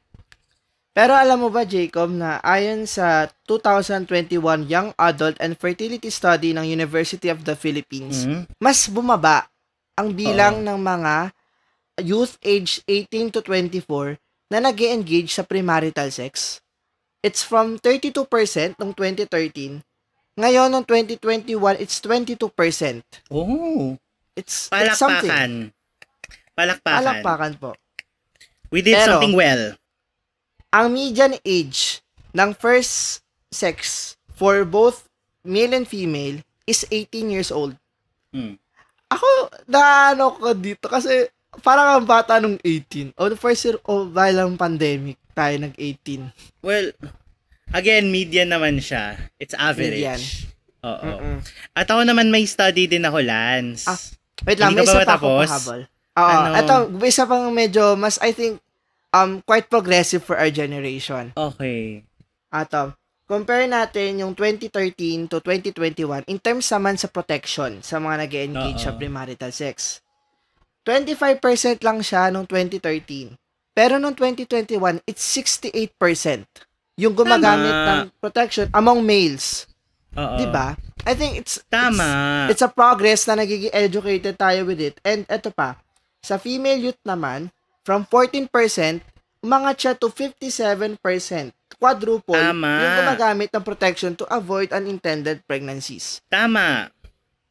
Pero 0.90 1.14
alam 1.14 1.38
mo 1.38 1.48
ba, 1.48 1.62
Jacob, 1.62 2.10
na 2.10 2.42
ayon 2.42 2.84
sa 2.84 3.30
2021 3.46 4.40
Young 4.66 4.90
Adult 4.96 5.38
and 5.38 5.54
Fertility 5.54 6.10
Study 6.10 6.50
ng 6.50 6.66
University 6.66 7.30
of 7.30 7.44
the 7.44 7.54
Philippines, 7.54 8.26
Mhm. 8.26 8.50
mas 8.58 8.90
bumaba 8.90 9.46
ang 9.94 10.10
bilang 10.10 10.60
ng 10.60 10.76
mga 10.76 11.14
youth 12.02 12.40
age 12.40 12.80
18 12.86 13.30
to 13.30 13.40
24 13.40 14.18
na 14.50 14.58
nag 14.58 14.76
engage 14.82 15.38
sa 15.38 15.46
premarital 15.46 16.10
sex. 16.10 16.58
It's 17.22 17.46
from 17.46 17.78
32% 17.78 18.26
noong 18.76 18.92
2013. 18.98 19.86
Ngayon, 20.40 20.68
noong 20.72 20.86
2021, 20.88 21.78
it's 21.78 22.02
22%. 22.02 22.42
Oh. 23.30 23.94
It's, 24.34 24.66
it's 24.72 24.98
something. 24.98 25.30
Palakpakan. 25.30 25.52
Palakpakan. 26.56 27.00
Palakpakan 27.00 27.52
po. 27.60 27.70
We 28.72 28.80
did 28.80 28.96
Pero, 28.98 29.18
something 29.18 29.36
well. 29.36 29.76
Ang 30.72 30.86
median 30.94 31.34
age 31.42 32.00
ng 32.32 32.54
first 32.54 33.20
sex 33.50 34.14
for 34.32 34.62
both 34.64 35.10
male 35.42 35.74
and 35.74 35.84
female 35.84 36.40
is 36.64 36.86
18 36.88 37.28
years 37.28 37.50
old. 37.50 37.74
Hmm. 38.30 38.56
Ako, 39.10 39.26
naano 39.66 40.38
ko 40.38 40.54
dito 40.54 40.86
kasi 40.86 41.26
parang 41.58 41.98
ang 41.98 42.06
bata 42.06 42.38
nung 42.38 42.56
18. 42.62 43.18
O 43.18 43.26
the 43.26 43.34
first 43.34 43.66
year 43.66 43.76
of 43.82 44.14
dahil 44.14 44.46
ang 44.46 44.54
pandemic, 44.54 45.18
tayo 45.34 45.54
nag-18. 45.58 46.30
Well, 46.62 46.94
again, 47.74 48.14
median 48.14 48.54
naman 48.54 48.78
siya. 48.78 49.18
It's 49.42 49.58
average. 49.58 49.98
Median. 49.98 50.20
Oo. 50.86 51.04
Mm-mm. 51.04 51.36
At 51.74 51.90
ako 51.90 52.06
naman 52.06 52.30
may 52.30 52.46
study 52.46 52.86
din 52.86 53.04
ako, 53.04 53.20
Lance. 53.20 53.84
Ah, 53.84 53.98
Wait 54.48 54.56
lang, 54.56 54.72
Hindi 54.72 54.86
may 54.86 54.88
isa 54.88 55.04
pa 55.04 55.20
ako 55.20 55.30
pahabol. 55.44 55.80
Oo, 56.16 56.24
Ano? 56.48 56.56
ito, 56.56 56.74
isa 57.04 57.24
pang 57.28 57.52
medyo, 57.52 57.92
mas, 57.98 58.16
I 58.24 58.32
think, 58.32 58.56
um, 59.12 59.44
quite 59.44 59.68
progressive 59.68 60.24
for 60.24 60.40
our 60.40 60.48
generation. 60.48 61.34
Okay. 61.36 62.06
Ato, 62.50 62.96
compare 63.30 63.70
natin 63.70 64.18
yung 64.24 64.32
2013 64.34 65.30
to 65.30 65.38
2021 65.38 66.26
in 66.26 66.40
terms 66.42 66.66
naman 66.72 66.98
sa 66.98 67.06
protection 67.06 67.78
sa 67.78 68.02
mga 68.02 68.26
nag 68.26 68.32
engage 68.34 68.80
sa 68.82 68.96
premarital 68.96 69.54
sex. 69.54 70.02
25% 70.90 71.86
lang 71.86 72.02
siya 72.02 72.34
nung 72.34 72.50
2013. 72.50 73.38
Pero 73.70 74.02
nung 74.02 74.18
2021, 74.18 74.98
it's 75.06 75.22
68% 75.22 75.94
yung 76.98 77.14
gumagamit 77.14 77.70
Tama. 77.70 77.86
ng 77.86 78.00
protection 78.18 78.66
among 78.74 78.98
males. 79.00 79.70
Oo. 80.18 80.36
'Di 80.36 80.46
ba? 80.50 80.74
I 81.06 81.14
think 81.14 81.38
it's 81.38 81.62
Tama. 81.70 82.50
It's, 82.50 82.58
it's 82.58 82.64
a 82.66 82.68
progress 82.68 83.24
na 83.30 83.38
nagiging 83.38 83.72
educated 83.72 84.36
tayo 84.36 84.66
with 84.66 84.82
it. 84.82 84.98
And 85.06 85.24
eto 85.30 85.54
pa, 85.54 85.78
sa 86.20 86.36
female 86.36 86.76
youth 86.76 87.00
naman, 87.06 87.48
from 87.86 88.04
14%, 88.04 88.50
umangat 89.40 89.76
siya 89.80 89.92
to 89.96 90.12
57%. 90.12 91.00
Quadruple 91.80 92.36
Tama. 92.36 92.72
yung 92.84 92.94
gumagamit 93.00 93.48
ng 93.54 93.64
protection 93.64 94.12
to 94.12 94.28
avoid 94.28 94.68
unintended 94.74 95.40
pregnancies. 95.48 96.20
Tama. 96.28 96.92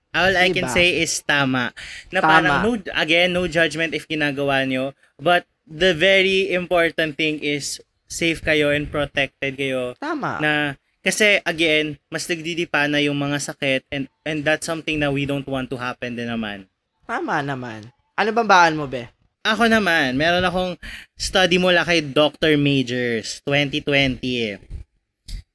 All 0.09 0.33
I 0.33 0.49
can 0.49 0.65
Diba? 0.65 0.73
say 0.73 1.01
is 1.01 1.21
tama. 1.21 1.69
Na 2.09 2.19
Tama. 2.19 2.29
parang, 2.29 2.55
no, 2.65 2.69
again, 2.97 3.29
no 3.29 3.45
judgment 3.45 3.93
if 3.93 4.09
ginagawa 4.09 4.65
nyo. 4.65 4.97
But 5.21 5.45
the 5.69 5.93
very 5.93 6.49
important 6.49 7.13
thing 7.13 7.37
is 7.39 7.77
safe 8.09 8.41
kayo 8.41 8.73
and 8.73 8.89
protected 8.89 9.53
kayo. 9.53 9.93
Tama. 10.01 10.41
Na, 10.41 10.53
kasi 10.99 11.37
again, 11.45 12.01
mas 12.09 12.25
nagdidipa 12.25 12.89
na 12.89 12.97
yung 12.97 13.15
mga 13.15 13.37
sakit 13.53 13.85
and, 13.93 14.09
and 14.25 14.41
that's 14.41 14.65
something 14.65 14.97
na 14.97 15.13
we 15.13 15.29
don't 15.29 15.45
want 15.45 15.69
to 15.69 15.77
happen 15.77 16.17
din 16.17 16.25
naman. 16.27 16.65
Tama 17.05 17.45
naman. 17.45 17.93
Ano 18.17 18.29
bang 18.33 18.49
baan 18.49 18.73
mo, 18.75 18.89
be? 18.89 19.05
Ako 19.45 19.71
naman, 19.71 20.19
meron 20.19 20.43
akong 20.43 20.75
study 21.15 21.55
mula 21.55 21.87
kay 21.87 22.03
Dr. 22.03 22.59
Majors, 22.59 23.39
2020. 23.47 24.59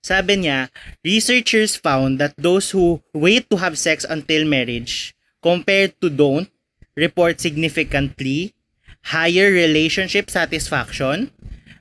Sabi 0.05 0.45
niya, 0.45 0.69
researchers 1.01 1.81
found 1.81 2.21
that 2.21 2.37
those 2.37 2.77
who 2.77 3.01
wait 3.17 3.49
to 3.49 3.57
have 3.57 3.81
sex 3.81 4.05
until 4.05 4.45
marriage 4.45 5.17
compared 5.41 5.97
to 6.05 6.13
don't 6.13 6.53
report 6.93 7.41
significantly 7.41 8.53
higher 9.09 9.49
relationship 9.49 10.29
satisfaction, 10.29 11.33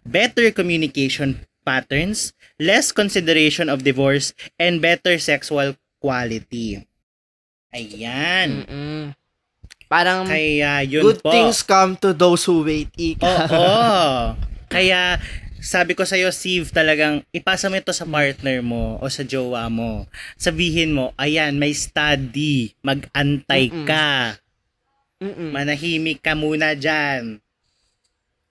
better 0.07 0.55
communication 0.55 1.43
patterns, 1.67 2.31
less 2.59 2.95
consideration 2.95 3.67
of 3.67 3.83
divorce, 3.83 4.31
and 4.55 4.79
better 4.79 5.19
sexual 5.19 5.75
quality. 5.99 6.87
Ayan. 7.75 8.63
Mm-mm. 8.63 9.03
Parang 9.91 10.31
Kaya 10.31 10.79
yun 10.79 11.03
good 11.03 11.19
po. 11.19 11.31
things 11.31 11.59
come 11.59 11.99
to 11.99 12.15
those 12.15 12.47
who 12.47 12.63
wait. 12.63 12.87
Ika. 12.95 13.51
Oo. 13.51 14.39
Kaya 14.73 15.19
sabi 15.63 15.95
ko 15.95 16.03
sa'yo, 16.03 16.27
Steve, 16.35 16.67
talagang 16.75 17.23
ipasa 17.31 17.71
mo 17.71 17.79
ito 17.79 17.95
sa 17.95 18.03
partner 18.03 18.59
mo 18.59 18.99
o 18.99 19.07
sa 19.07 19.23
jowa 19.23 19.71
mo. 19.71 20.03
Sabihin 20.35 20.91
mo, 20.91 21.15
ayan, 21.15 21.55
may 21.55 21.71
study. 21.71 22.75
Mag-antay 22.83 23.71
Mm-mm. 23.71 23.87
ka. 23.87 24.35
Mm-mm. 25.23 25.55
Manahimik 25.55 26.19
ka 26.19 26.35
muna 26.35 26.75
dyan. 26.75 27.39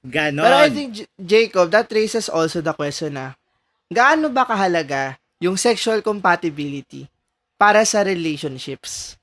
Ganon. 0.03 0.43
Pero 0.43 0.57
I 0.57 0.71
think, 0.73 0.91
J- 0.97 1.11
Jacob, 1.21 1.69
that 1.71 1.93
raises 1.93 2.33
also 2.33 2.65
the 2.65 2.73
question 2.73 3.15
na, 3.15 3.37
gaano 3.93 4.33
ba 4.33 4.49
kahalaga 4.49 5.21
yung 5.37 5.61
sexual 5.61 6.01
compatibility 6.01 7.07
para 7.61 7.85
sa 7.85 8.01
relationships? 8.01 9.21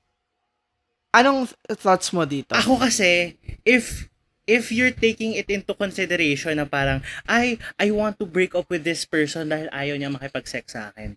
Anong 1.10 1.50
thoughts 1.74 2.14
mo 2.14 2.22
dito? 2.22 2.54
Ako 2.54 2.78
kasi, 2.78 3.34
if 3.66 4.09
if 4.50 4.74
you're 4.74 4.90
taking 4.90 5.38
it 5.38 5.46
into 5.46 5.70
consideration 5.78 6.58
na 6.58 6.66
parang, 6.66 7.06
ay, 7.30 7.54
I 7.78 7.94
want 7.94 8.18
to 8.18 8.26
break 8.26 8.58
up 8.58 8.66
with 8.66 8.82
this 8.82 9.06
person 9.06 9.54
dahil 9.54 9.70
ayaw 9.70 9.94
niya 9.94 10.10
makipag-sex 10.10 10.74
sa 10.74 10.90
akin. 10.90 11.14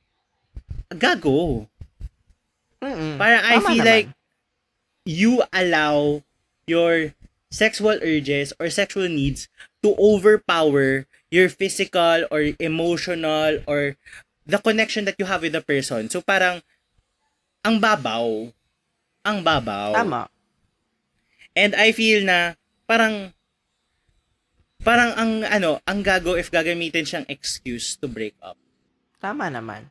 Gago. 0.94 1.66
Mm-mm. 2.78 3.18
Parang 3.18 3.42
I 3.42 3.58
Tama 3.58 3.68
feel 3.74 3.82
naman. 3.82 3.90
like 3.90 4.08
you 5.10 5.42
allow 5.50 6.22
your 6.70 7.18
sexual 7.50 7.98
urges 8.06 8.54
or 8.62 8.70
sexual 8.70 9.10
needs 9.10 9.50
to 9.82 9.98
overpower 9.98 11.10
your 11.34 11.50
physical 11.50 12.30
or 12.30 12.54
emotional 12.62 13.58
or 13.66 13.98
the 14.46 14.62
connection 14.62 15.10
that 15.10 15.18
you 15.18 15.26
have 15.26 15.42
with 15.42 15.58
the 15.58 15.66
person. 15.66 16.06
So 16.06 16.22
parang 16.22 16.62
ang 17.66 17.82
babaw. 17.82 18.54
Ang 19.26 19.38
babaw. 19.42 19.98
Tama. 19.98 20.30
And 21.58 21.74
I 21.74 21.90
feel 21.90 22.22
na 22.22 22.54
parang 22.94 23.34
parang 24.84 25.12
ang 25.16 25.32
ano, 25.42 25.82
ang 25.82 26.06
gago 26.06 26.38
if 26.38 26.54
gagamitin 26.54 27.02
siyang 27.02 27.26
excuse 27.26 27.98
to 27.98 28.06
break 28.06 28.38
up. 28.40 28.54
Tama 29.18 29.50
naman. 29.50 29.90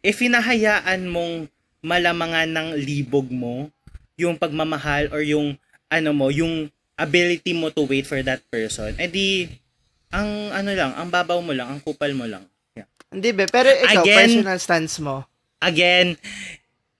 if 0.00 0.20
hinahayaan 0.20 1.08
mong 1.08 1.48
malamangan 1.80 2.48
ng 2.48 2.68
libog 2.76 3.28
mo 3.28 3.72
yung 4.16 4.36
pagmamahal 4.36 5.08
or 5.10 5.20
yung 5.20 5.56
ano 5.88 6.10
mo, 6.12 6.28
yung 6.28 6.68
ability 6.94 7.52
mo 7.52 7.72
to 7.72 7.84
wait 7.84 8.04
for 8.04 8.20
that 8.20 8.44
person, 8.48 8.92
edi 8.96 9.48
ang 10.08 10.52
ano 10.52 10.70
lang, 10.70 10.92
ang 10.94 11.08
babaw 11.08 11.40
mo 11.40 11.50
lang, 11.50 11.66
ang 11.66 11.80
kupal 11.80 12.12
mo 12.12 12.28
lang. 12.28 12.44
Yeah. 12.72 12.86
Hindi 13.10 13.32
be, 13.32 13.48
pero 13.48 13.66
ikaw, 13.66 14.04
Again- 14.04 14.44
personal 14.44 14.60
stance 14.60 15.00
mo. 15.00 15.24
Again, 15.58 16.20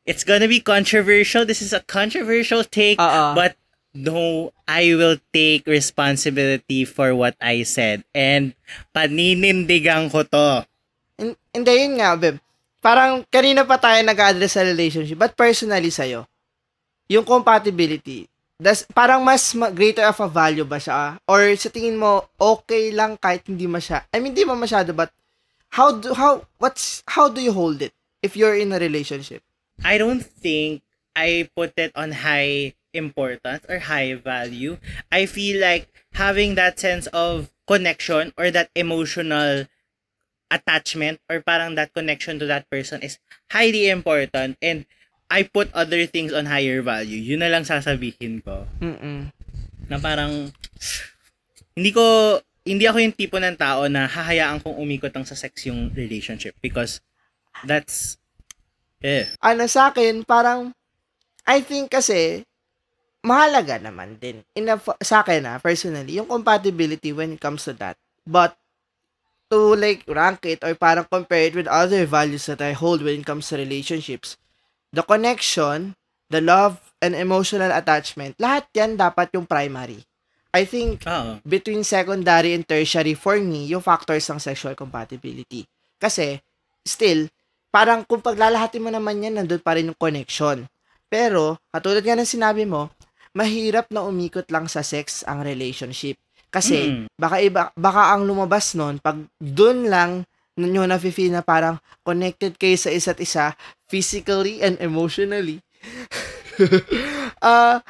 it's 0.09 0.25
gonna 0.25 0.49
be 0.49 0.59
controversial. 0.59 1.45
This 1.45 1.61
is 1.61 1.77
a 1.77 1.85
controversial 1.85 2.65
take, 2.65 2.97
Oo. 2.97 3.37
but 3.37 3.55
no, 3.95 4.51
I 4.67 4.93
will 4.99 5.17
take 5.33 5.65
responsibility 5.71 6.85
for 6.85 7.15
what 7.15 7.39
I 7.41 7.63
said. 7.63 8.03
And 8.11 8.53
paninindigan 8.91 10.11
ko 10.11 10.27
to. 10.27 10.67
Hin- 11.17 11.39
Hindi, 11.55 11.73
yun 11.87 12.03
nga, 12.03 12.19
babe. 12.19 12.43
Parang, 12.83 13.23
kanina 13.31 13.65
pa 13.65 13.79
tayo 13.81 14.03
nag-address 14.05 14.59
sa 14.59 14.67
relationship, 14.67 15.17
but 15.17 15.33
personally 15.33 15.89
sa'yo, 15.89 16.27
yung 17.09 17.25
compatibility, 17.25 18.29
das, 18.61 18.85
parang 18.93 19.25
mas 19.25 19.55
ma- 19.57 19.73
greater 19.73 20.05
of 20.05 20.21
a 20.21 20.29
value 20.29 20.67
ba 20.69 20.77
siya? 20.77 21.17
Or 21.25 21.41
sa 21.57 21.73
tingin 21.73 21.97
mo, 21.97 22.29
okay 22.37 22.93
lang 22.93 23.17
kahit 23.17 23.47
hindi 23.49 23.65
masya, 23.65 24.05
I 24.13 24.21
mean, 24.21 24.37
hindi 24.37 24.45
mo 24.45 24.53
masyado, 24.53 24.93
but 24.93 25.09
how 25.73 25.97
do, 25.97 26.13
how, 26.13 26.45
what's, 26.61 27.01
how 27.09 27.31
do 27.33 27.41
you 27.41 27.57
hold 27.57 27.81
it 27.81 27.95
if 28.21 28.37
you're 28.37 28.59
in 28.59 28.75
a 28.75 28.79
relationship? 28.83 29.41
I 29.81 29.97
don't 29.97 30.21
think 30.21 30.83
I 31.17 31.49
put 31.57 31.73
it 31.81 31.95
on 31.97 32.13
high 32.13 32.75
importance 32.95 33.67
or 33.69 33.91
high 33.91 34.15
value. 34.15 34.79
I 35.11 35.27
feel 35.27 35.61
like 35.61 35.91
having 36.15 36.55
that 36.55 36.79
sense 36.79 37.07
of 37.11 37.51
connection 37.67 38.33
or 38.39 38.51
that 38.55 38.71
emotional 38.75 39.67
attachment 40.51 41.19
or 41.29 41.43
parang 41.43 41.75
that 41.75 41.93
connection 41.93 42.39
to 42.39 42.47
that 42.47 42.71
person 42.71 43.03
is 43.03 43.19
highly 43.51 43.91
important 43.91 44.57
and 44.63 44.87
I 45.27 45.43
put 45.43 45.73
other 45.75 46.07
things 46.07 46.33
on 46.33 46.47
higher 46.47 46.79
value. 46.85 47.19
Yun 47.19 47.43
na 47.43 47.51
lang 47.51 47.67
sasabihin 47.67 48.45
ko. 48.45 48.69
Mm-mm. 48.79 49.35
Na 49.91 49.99
parang 49.99 50.53
hindi 51.75 51.91
ko 51.91 52.39
hindi 52.65 52.87
ako 52.87 52.99
yung 53.03 53.17
tipo 53.17 53.37
ng 53.37 53.59
tao 53.59 53.91
na 53.91 54.07
hahayaan 54.07 54.63
kong 54.63 54.79
umikot 54.79 55.13
ang 55.13 55.27
sa 55.27 55.37
sex 55.37 55.67
yung 55.67 55.91
relationship 55.93 56.55
because 56.63 57.03
that's 57.67 58.17
eh 59.05 59.29
ano 59.45 59.69
sa 59.69 59.93
akin, 59.93 60.25
parang, 60.25 60.73
I 61.45 61.61
think 61.61 61.93
kasi, 61.93 62.49
mahalaga 63.25 63.81
naman 63.81 64.21
din. 64.21 64.45
In 64.53 64.69
a, 64.69 64.77
sa 65.01 65.25
akin 65.25 65.49
ah, 65.49 65.59
personally, 65.59 66.21
yung 66.21 66.29
compatibility 66.29 67.11
when 67.11 67.35
it 67.35 67.41
comes 67.41 67.65
to 67.65 67.73
that. 67.81 67.97
But, 68.29 68.55
to 69.53 69.77
like 69.77 70.05
rank 70.09 70.45
it 70.49 70.61
or 70.65 70.73
parang 70.75 71.07
compare 71.09 71.53
it 71.53 71.55
with 71.55 71.69
other 71.69 72.09
values 72.09 72.49
that 72.49 72.65
I 72.65 72.73
hold 72.73 73.05
when 73.05 73.21
it 73.21 73.29
comes 73.29 73.49
to 73.53 73.61
relationships, 73.61 74.37
the 74.91 75.05
connection, 75.05 75.97
the 76.33 76.41
love, 76.41 76.81
and 77.01 77.13
emotional 77.13 77.71
attachment, 77.71 78.37
lahat 78.41 78.69
yan 78.73 78.97
dapat 78.97 79.31
yung 79.37 79.45
primary. 79.45 80.01
I 80.55 80.65
think 80.65 81.03
Oo. 81.05 81.43
between 81.43 81.83
secondary 81.83 82.55
and 82.55 82.63
tertiary 82.63 83.19
for 83.19 83.37
me, 83.43 83.67
yung 83.67 83.83
factors 83.83 84.25
ng 84.31 84.39
sexual 84.39 84.79
compatibility. 84.79 85.67
Kasi, 85.99 86.39
still, 86.87 87.27
parang 87.75 88.07
kung 88.07 88.23
paglalahatin 88.23 88.83
mo 88.83 88.91
naman 88.91 89.19
yan, 89.19 89.35
nandun 89.43 89.59
pa 89.59 89.75
rin 89.75 89.91
yung 89.91 89.99
connection. 89.99 90.71
Pero, 91.11 91.59
katulad 91.75 92.07
nga 92.07 92.15
ng 92.15 92.27
sinabi 92.27 92.63
mo, 92.65 92.87
mahirap 93.35 93.91
na 93.91 94.07
umikot 94.07 94.47
lang 94.49 94.71
sa 94.71 94.81
sex 94.81 95.27
ang 95.27 95.43
relationship. 95.43 96.17
Kasi, 96.49 97.05
Mm. 97.05 97.07
baka 97.19 97.37
iba, 97.43 97.63
baka 97.75 98.15
ang 98.15 98.25
lumabas 98.25 98.79
nun, 98.79 99.03
pag 99.03 99.19
dun 99.43 99.91
lang 99.91 100.23
nyo 100.55 100.87
na-feel 100.87 101.35
na 101.35 101.43
parang 101.43 101.83
connected 102.07 102.55
kayo 102.55 102.79
sa 102.79 102.95
isa't 102.95 103.19
isa, 103.19 103.59
physically 103.91 104.63
and 104.63 104.79
emotionally. 104.79 105.59
Ah, 107.45 107.83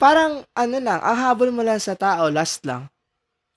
parang, 0.00 0.46
ano 0.56 0.76
lang, 0.80 1.02
ang 1.02 1.18
habol 1.18 1.50
mo 1.52 1.60
lang 1.60 1.76
sa 1.76 1.92
tao, 1.98 2.30
last 2.32 2.64
lang. 2.64 2.88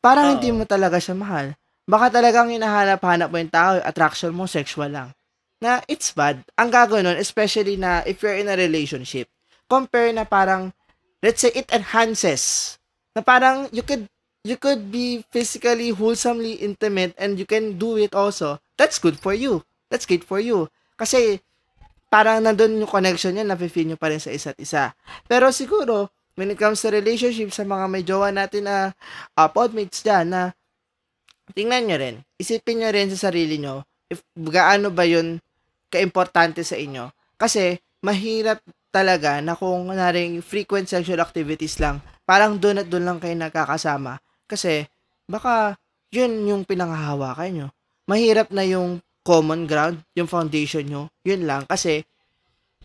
Parang 0.04 0.26
Oo. 0.28 0.32
hindi 0.36 0.50
mo 0.52 0.66
talaga 0.68 0.98
siya 1.00 1.16
mahal. 1.16 1.54
Baka 1.88 2.20
talagang 2.20 2.52
hinahanap-hanap 2.52 3.30
mo 3.32 3.38
yung 3.40 3.54
tao, 3.54 3.80
attraction 3.80 4.36
mo, 4.36 4.44
sexual 4.50 4.92
lang. 4.92 5.10
Na 5.64 5.80
it's 5.88 6.12
bad. 6.12 6.44
Ang 6.60 6.70
gagawin 6.74 7.08
nun, 7.08 7.16
especially 7.22 7.80
na 7.80 8.04
if 8.04 8.20
you're 8.20 8.36
in 8.36 8.52
a 8.52 8.58
relationship, 8.60 9.32
compare 9.72 10.12
na 10.12 10.28
parang, 10.28 10.76
let's 11.22 11.42
say, 11.42 11.52
it 11.56 11.70
enhances. 11.74 12.78
Na 13.16 13.22
parang, 13.22 13.70
you 13.74 13.82
could, 13.82 14.06
you 14.46 14.56
could 14.56 14.92
be 14.92 15.26
physically, 15.34 15.90
wholesomely 15.92 16.62
intimate 16.62 17.14
and 17.18 17.40
you 17.40 17.46
can 17.46 17.78
do 17.78 17.98
it 17.98 18.14
also. 18.14 18.62
That's 18.78 19.00
good 19.02 19.20
for 19.20 19.34
you. 19.34 19.66
That's 19.90 20.06
good 20.06 20.24
for 20.24 20.40
you. 20.40 20.70
Kasi, 20.98 21.42
parang 22.08 22.44
nandun 22.44 22.80
yung 22.80 22.90
connection 22.90 23.36
niya, 23.36 23.46
nafe-feel 23.48 23.94
nyo 23.94 23.98
pa 24.00 24.08
rin 24.08 24.22
sa 24.22 24.32
isa't 24.32 24.58
isa. 24.62 24.96
Pero 25.28 25.52
siguro, 25.52 26.10
when 26.38 26.54
it 26.54 26.60
comes 26.60 26.80
to 26.82 26.94
relationship, 26.94 27.52
sa 27.52 27.66
mga 27.66 27.86
may 27.90 28.04
jowa 28.06 28.32
natin 28.32 28.70
na 28.70 28.94
uh, 29.36 29.50
podmates 29.50 30.06
dyan, 30.06 30.32
na 30.32 30.42
tingnan 31.52 31.90
nyo 31.90 31.98
rin, 31.98 32.16
isipin 32.40 32.84
nyo 32.84 32.90
rin 32.94 33.10
sa 33.12 33.30
sarili 33.30 33.60
nyo, 33.60 33.84
if 34.08 34.24
gaano 34.38 34.94
ba 34.94 35.04
yun 35.04 35.42
kaimportante 35.92 36.64
sa 36.64 36.76
inyo. 36.80 37.12
Kasi, 37.36 37.80
mahirap 38.04 38.62
talaga 38.98 39.38
na 39.46 39.54
kung 39.54 39.94
naring 39.94 40.42
frequent 40.42 40.90
sexual 40.90 41.22
activities 41.22 41.78
lang, 41.78 42.02
parang 42.26 42.58
doon 42.58 42.82
at 42.82 42.88
doon 42.90 43.06
lang 43.06 43.18
kayo 43.22 43.38
nagkakasama. 43.38 44.18
Kasi, 44.50 44.90
baka 45.30 45.78
yun 46.10 46.50
yung 46.50 46.66
pinanghahawakan 46.66 47.50
nyo. 47.54 47.68
Mahirap 48.10 48.50
na 48.50 48.66
yung 48.66 48.98
common 49.22 49.70
ground, 49.70 50.02
yung 50.18 50.26
foundation 50.26 50.82
nyo, 50.90 51.14
yun 51.22 51.46
lang. 51.46 51.70
Kasi, 51.70 52.02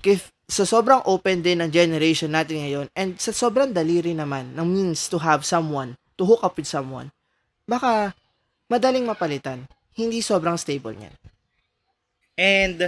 if, 0.05 0.29
sa 0.45 0.69
sobrang 0.69 1.01
open 1.09 1.41
din 1.41 1.65
ng 1.65 1.73
generation 1.73 2.29
natin 2.29 2.61
ngayon, 2.61 2.87
and 2.93 3.17
sa 3.17 3.33
sobrang 3.33 3.73
daliri 3.73 4.13
naman 4.13 4.53
ng 4.53 4.67
means 4.69 5.09
to 5.09 5.17
have 5.17 5.49
someone, 5.49 5.97
to 6.21 6.29
hook 6.29 6.45
up 6.45 6.53
with 6.61 6.69
someone, 6.69 7.09
baka 7.65 8.13
madaling 8.69 9.09
mapalitan. 9.09 9.65
Hindi 9.97 10.21
sobrang 10.21 10.61
stable 10.61 10.93
niyan. 10.93 11.15
And, 12.37 12.79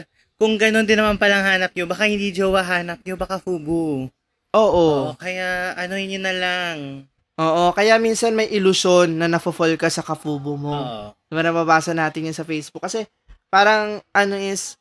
kung 0.44 0.61
ganun 0.61 0.85
din 0.85 1.00
naman 1.00 1.16
palang 1.16 1.40
hanap 1.40 1.72
nyo, 1.72 1.88
baka 1.88 2.04
hindi 2.04 2.28
jowa 2.28 2.61
hanap 2.61 3.00
nyo, 3.00 3.16
baka 3.16 3.40
fubu. 3.40 4.12
Oo. 4.52 4.85
Oo, 5.09 5.16
kaya 5.16 5.72
ano 5.72 5.96
yun 5.96 6.20
na 6.20 6.37
lang. 6.37 7.09
Oo, 7.40 7.72
kaya 7.72 7.96
minsan 7.96 8.37
may 8.37 8.52
ilusyon 8.52 9.16
na 9.16 9.24
nafo-fall 9.24 9.80
ka 9.80 9.88
sa 9.88 10.04
kafubo 10.04 10.61
mo. 10.61 10.76
Oo. 10.76 11.16
Diba 11.33 11.40
nababasa 11.40 11.96
natin 11.96 12.28
yun 12.28 12.37
sa 12.37 12.44
Facebook? 12.44 12.85
Kasi 12.85 13.09
parang 13.48 14.04
ano 14.12 14.37
is, 14.37 14.76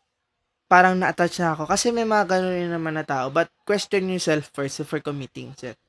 parang 0.68 1.00
na-attach 1.00 1.40
na 1.40 1.56
ako. 1.56 1.66
Kasi 1.66 1.96
may 1.96 2.04
mga 2.04 2.28
ganun 2.28 2.54
rin 2.60 2.68
naman 2.68 3.00
na 3.00 3.08
tao. 3.08 3.32
But 3.32 3.48
question 3.64 4.12
yourself 4.12 4.52
first 4.52 4.84
before 4.84 5.00
committing 5.00 5.56
it. 5.64 5.80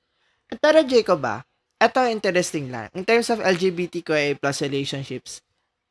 Pero 0.62 0.86
Jacob 0.86 1.18
ba, 1.18 1.42
ito 1.82 1.98
interesting 2.06 2.70
lang. 2.70 2.94
In 2.94 3.02
terms 3.02 3.26
of 3.26 3.42
LGBTQIA 3.42 4.38
plus 4.38 4.62
relationships, 4.62 5.43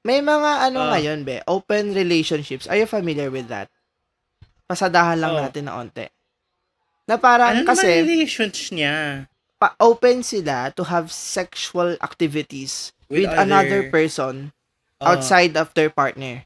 may 0.04 0.20
mga 0.20 0.68
ano 0.68 0.80
Ah. 0.84 0.92
ngayon 0.94 1.24
be, 1.24 1.40
open 1.48 1.92
relationships. 1.92 2.68
Are 2.68 2.76
you 2.76 2.86
familiar 2.86 3.32
with 3.32 3.48
that? 3.48 3.72
Pasadahan 4.64 5.20
lang 5.20 5.34
Oo. 5.34 5.42
natin 5.42 5.64
na 5.66 5.76
onte. 5.76 6.12
Na 7.04 7.16
parang 7.16 7.52
ano 7.54 7.68
kasi 7.68 7.84
naman 7.84 8.04
relations 8.04 8.72
niya? 8.72 9.28
pa- 9.56 9.76
open 9.80 10.20
sila 10.20 10.72
to 10.72 10.84
have 10.84 11.08
sexual 11.08 11.96
activities 12.00 12.92
with, 13.08 13.24
With 13.24 13.32
another 13.34 13.88
other- 13.88 13.92
person 13.92 14.52
Oo. 15.00 15.08
outside 15.08 15.56
of 15.56 15.72
their 15.72 15.88
partner. 15.88 16.44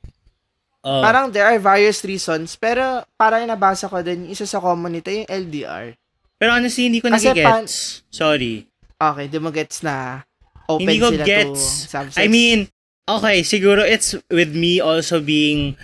Oo. 0.85 1.01
Parang 1.01 1.33
there 1.33 1.43
are 1.43 1.57
various 1.57 2.05
reasons, 2.05 2.53
pero 2.53 3.01
parang 3.17 3.41
nabasa 3.43 3.89
ko 3.89 4.01
din, 4.01 4.29
isa 4.29 4.45
sa 4.45 4.61
common 4.61 4.93
nito 4.93 5.09
yung 5.09 5.25
LDR. 5.25 5.97
Pero 6.37 6.53
honestly, 6.53 6.85
hindi 6.85 7.01
ko 7.01 7.09
nagigets. 7.09 8.05
Sorry. 8.13 8.69
Okay, 8.93 9.25
di 9.25 9.37
mo 9.37 9.49
gets 9.49 9.81
na 9.81 10.21
open 10.65 10.85
Hindi 10.85 11.01
ko 11.01 11.09
sila 11.09 11.25
gets. 11.25 11.61
to 11.89 11.97
have 11.97 12.09
sex. 12.13 12.21
I 12.21 12.29
mean, 12.29 12.69
okay, 13.07 13.41
siguro 13.41 13.81
it's 13.81 14.13
with 14.29 14.51
me 14.51 14.83
also 14.83 15.23
being 15.23 15.79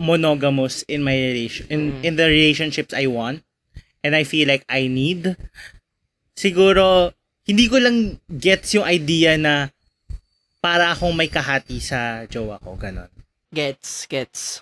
monogamous 0.00 0.82
in 0.88 1.04
my 1.04 1.14
relation 1.14 1.68
in 1.68 1.80
Mm. 1.92 2.04
in 2.04 2.12
the 2.16 2.26
relationships 2.26 2.96
I 2.96 3.06
want 3.06 3.44
and 4.02 4.16
I 4.16 4.24
feel 4.24 4.48
like 4.48 4.64
I 4.66 4.88
need. 4.88 5.36
Siguro 6.34 7.12
hindi 7.44 7.66
ko 7.68 7.76
lang 7.82 8.18
gets 8.30 8.72
yung 8.74 8.86
idea 8.86 9.36
na 9.36 9.68
para 10.60 10.92
akong 10.92 11.16
may 11.16 11.28
kahati 11.28 11.80
sa 11.80 12.28
jowa 12.28 12.60
ko, 12.60 12.76
ganon. 12.76 13.08
Gets, 13.50 14.06
gets. 14.06 14.60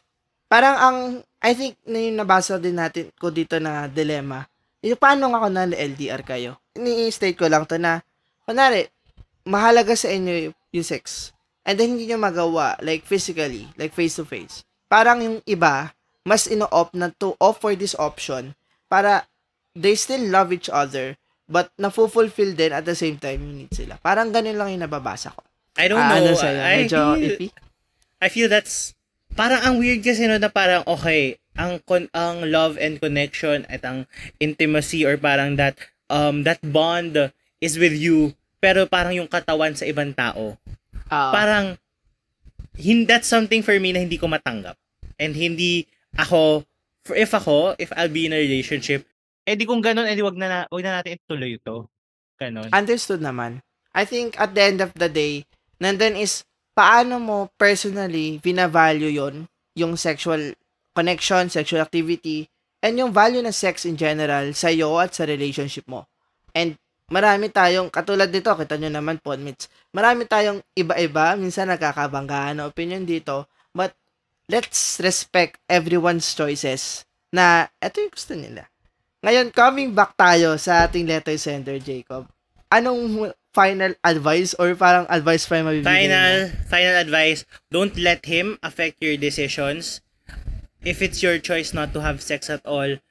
Parang 0.48 0.76
ang, 0.78 0.98
I 1.44 1.52
think, 1.52 1.76
na 1.84 1.98
yung 2.00 2.16
nabasa 2.16 2.56
din 2.56 2.78
natin 2.78 3.12
ko 3.18 3.28
dito 3.28 3.58
na 3.60 3.90
dilemma, 3.90 4.46
yung 4.80 4.96
paano 4.96 5.28
nga 5.28 5.42
kung 5.42 5.52
na 5.52 5.68
LDR 5.68 6.22
kayo? 6.24 6.56
Ni-state 6.78 7.36
ko 7.36 7.50
lang 7.50 7.66
to 7.68 7.76
na, 7.76 8.00
kunwari, 8.46 8.88
mahalaga 9.44 9.92
sa 9.98 10.08
inyo 10.08 10.48
yung, 10.48 10.56
yung 10.72 10.86
sex. 10.86 11.34
And 11.68 11.76
then, 11.76 11.94
hindi 12.00 12.08
nyo 12.08 12.16
magawa, 12.16 12.80
like, 12.80 13.04
physically, 13.04 13.68
like, 13.76 13.92
face-to-face. 13.92 14.64
Parang 14.88 15.20
yung 15.20 15.38
iba, 15.44 15.92
mas 16.24 16.48
ino-opt 16.48 16.96
na 16.96 17.12
to 17.20 17.36
offer 17.36 17.76
this 17.76 17.92
option 18.00 18.56
para 18.88 19.28
they 19.76 19.92
still 19.92 20.24
love 20.32 20.48
each 20.48 20.72
other, 20.72 21.20
but 21.44 21.68
na-fulfill 21.76 22.56
din 22.56 22.72
at 22.72 22.88
the 22.88 22.96
same 22.96 23.20
time 23.20 23.44
yung 23.44 23.56
need 23.64 23.72
sila. 23.72 24.00
Parang 24.00 24.32
ganun 24.32 24.56
lang 24.56 24.72
yung 24.72 24.84
nababasa 24.88 25.28
ko. 25.32 25.44
I 25.76 25.86
don't 25.86 26.00
Ah, 26.00 26.16
know. 26.16 26.24
ano 26.24 26.32
sa'yo? 26.32 26.58
I 26.58 26.74
Medyo 26.84 27.00
feel, 27.14 27.24
iffy? 27.28 27.48
I 28.18 28.28
feel 28.28 28.48
that's 28.48 28.96
parang 29.38 29.60
ang 29.62 29.74
weird 29.78 30.02
kasi 30.02 30.26
no 30.26 30.40
na 30.40 30.50
parang 30.50 30.82
okay, 30.88 31.38
ang 31.54 31.78
con- 31.86 32.10
ang 32.10 32.48
love 32.50 32.74
and 32.80 32.98
connection 32.98 33.62
at 33.70 33.84
ang 33.86 34.08
intimacy 34.42 35.06
or 35.06 35.14
parang 35.14 35.54
that 35.54 35.78
um 36.10 36.42
that 36.42 36.58
bond 36.64 37.14
is 37.62 37.78
with 37.78 37.94
you 37.94 38.34
pero 38.58 38.90
parang 38.90 39.14
yung 39.14 39.30
katawan 39.30 39.78
sa 39.78 39.86
ibang 39.86 40.10
tao. 40.10 40.58
Ah, 41.08 41.32
Parang 41.32 41.66
hin 42.78 43.08
that's 43.08 43.26
something 43.26 43.64
for 43.64 43.74
me 43.80 43.92
na 43.92 44.04
hindi 44.04 44.16
ko 44.20 44.30
matanggap. 44.30 44.78
And 45.18 45.34
hindi 45.34 45.88
ako 46.14 46.62
for 47.02 47.16
if 47.16 47.32
ako, 47.32 47.74
if 47.80 47.90
I'll 47.96 48.12
be 48.12 48.28
in 48.28 48.36
a 48.36 48.40
relationship, 48.40 49.08
eh 49.48 49.56
di 49.56 49.64
kung 49.64 49.80
ganun, 49.80 50.04
eh 50.04 50.14
di 50.14 50.22
wag 50.22 50.36
na, 50.36 50.46
na 50.46 50.58
wag 50.68 50.84
na 50.84 51.00
natin 51.00 51.16
ituloy 51.16 51.56
ito. 51.56 51.88
Ganon. 52.38 52.70
Understood 52.70 53.24
naman. 53.24 53.64
I 53.96 54.04
think 54.06 54.38
at 54.38 54.54
the 54.54 54.62
end 54.62 54.78
of 54.84 54.94
the 54.94 55.10
day, 55.10 55.48
nandun 55.82 56.14
is 56.14 56.46
paano 56.76 57.18
mo 57.18 57.50
personally 57.58 58.38
vina-value 58.38 59.10
yon 59.10 59.50
yung 59.74 59.98
sexual 59.98 60.54
connection, 60.94 61.50
sexual 61.50 61.82
activity, 61.82 62.46
and 62.78 62.94
yung 62.98 63.10
value 63.10 63.42
ng 63.42 63.54
sex 63.54 63.82
in 63.88 63.98
general 63.98 64.54
sa 64.54 64.70
iyo 64.70 65.02
at 65.02 65.14
sa 65.16 65.26
relationship 65.26 65.82
mo. 65.90 66.06
And 66.54 66.78
marami 67.08 67.48
tayong, 67.48 67.88
katulad 67.88 68.28
dito, 68.28 68.52
kita 68.52 68.76
nyo 68.76 68.92
naman, 68.92 69.16
podmates, 69.20 69.68
marami 69.90 70.28
tayong 70.28 70.60
iba-iba, 70.76 71.34
minsan 71.40 71.68
nagkakabanggaan 71.68 72.60
na 72.60 72.68
opinion 72.68 73.04
dito, 73.04 73.48
but 73.72 73.96
let's 74.48 75.00
respect 75.00 75.56
everyone's 75.68 76.28
choices 76.32 77.04
na 77.28 77.68
eto 77.80 78.00
yung 78.00 78.12
gusto 78.12 78.32
nila. 78.36 78.68
Ngayon, 79.24 79.50
coming 79.50 79.90
back 79.92 80.14
tayo 80.14 80.54
sa 80.56 80.86
ating 80.86 81.08
letter 81.08 81.34
sender, 81.36 81.76
Jacob. 81.82 82.28
Anong 82.70 83.32
final 83.50 83.96
advice 84.04 84.54
or 84.60 84.70
parang 84.78 85.08
advice 85.10 85.48
pa 85.48 85.58
yung 85.58 85.66
mabibigay 85.72 86.06
Final, 86.06 86.36
mo? 86.46 86.54
final 86.70 86.96
advice, 87.00 87.42
don't 87.72 87.96
let 87.98 88.22
him 88.28 88.54
affect 88.62 89.00
your 89.02 89.16
decisions. 89.18 90.04
If 90.84 91.02
it's 91.02 91.24
your 91.24 91.42
choice 91.42 91.74
not 91.74 91.90
to 91.96 92.00
have 92.04 92.22
sex 92.22 92.46
at 92.46 92.62
all, 92.62 93.02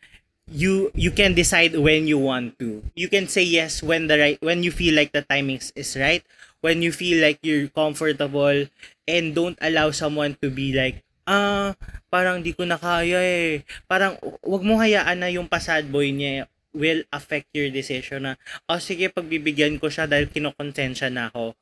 you 0.47 0.91
you 0.95 1.11
can 1.11 1.35
decide 1.35 1.75
when 1.75 2.07
you 2.07 2.17
want 2.17 2.57
to. 2.59 2.83
You 2.95 3.11
can 3.11 3.27
say 3.27 3.43
yes 3.43 3.83
when 3.83 4.07
the 4.07 4.17
right 4.17 4.39
when 4.39 4.63
you 4.63 4.71
feel 4.71 4.95
like 4.95 5.11
the 5.11 5.21
timing 5.23 5.59
is 5.75 5.91
right, 5.99 6.23
when 6.63 6.81
you 6.81 6.91
feel 6.91 7.19
like 7.19 7.39
you're 7.43 7.67
comfortable 7.69 8.65
and 9.07 9.35
don't 9.35 9.59
allow 9.61 9.91
someone 9.91 10.39
to 10.41 10.47
be 10.49 10.71
like 10.71 11.03
ah, 11.27 11.75
parang 12.07 12.39
di 12.39 12.55
ko 12.55 12.63
na 12.63 12.79
kaya 12.79 13.19
eh. 13.19 13.67
Parang 13.85 14.15
wag 14.41 14.63
mo 14.63 14.79
hayaan 14.79 15.19
na 15.19 15.27
yung 15.27 15.51
pasad 15.51 15.91
boy 15.91 16.09
niya 16.15 16.47
will 16.77 17.03
affect 17.11 17.49
your 17.57 17.67
decision 17.73 18.21
na, 18.21 18.33
oh 18.69 18.77
sige, 18.77 19.09
pagbibigyan 19.09 19.81
ko 19.81 19.89
siya 19.89 20.05
dahil 20.05 20.29
kinokonsensya 20.29 21.09
na 21.09 21.33
ako 21.33 21.57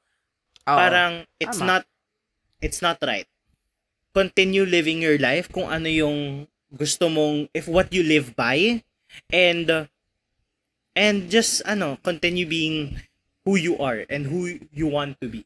Oo. 0.66 0.78
parang 0.78 1.14
it's 1.38 1.62
Tama. 1.62 1.68
not 1.68 1.84
it's 2.62 2.82
not 2.82 2.98
right. 3.06 3.30
Continue 4.16 4.66
living 4.66 5.04
your 5.04 5.20
life 5.20 5.52
kung 5.52 5.70
ano 5.70 5.86
yung 5.92 6.50
gusto 6.76 7.08
mong 7.08 7.48
if 7.56 7.72
what 7.72 7.88
you 7.96 8.04
live 8.04 8.36
by 8.36 8.84
and 9.32 9.72
uh, 9.72 9.88
and 10.96 11.32
just 11.32 11.64
ano 11.64 11.96
continue 12.04 12.46
being 12.46 13.00
who 13.48 13.56
you 13.56 13.80
are 13.80 14.04
and 14.10 14.28
who 14.28 14.60
you 14.74 14.88
want 14.90 15.16
to 15.22 15.30
be. 15.30 15.46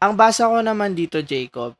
Ang 0.00 0.16
basa 0.16 0.48
ko 0.48 0.64
naman 0.64 0.96
dito, 0.96 1.20
Jacob, 1.20 1.76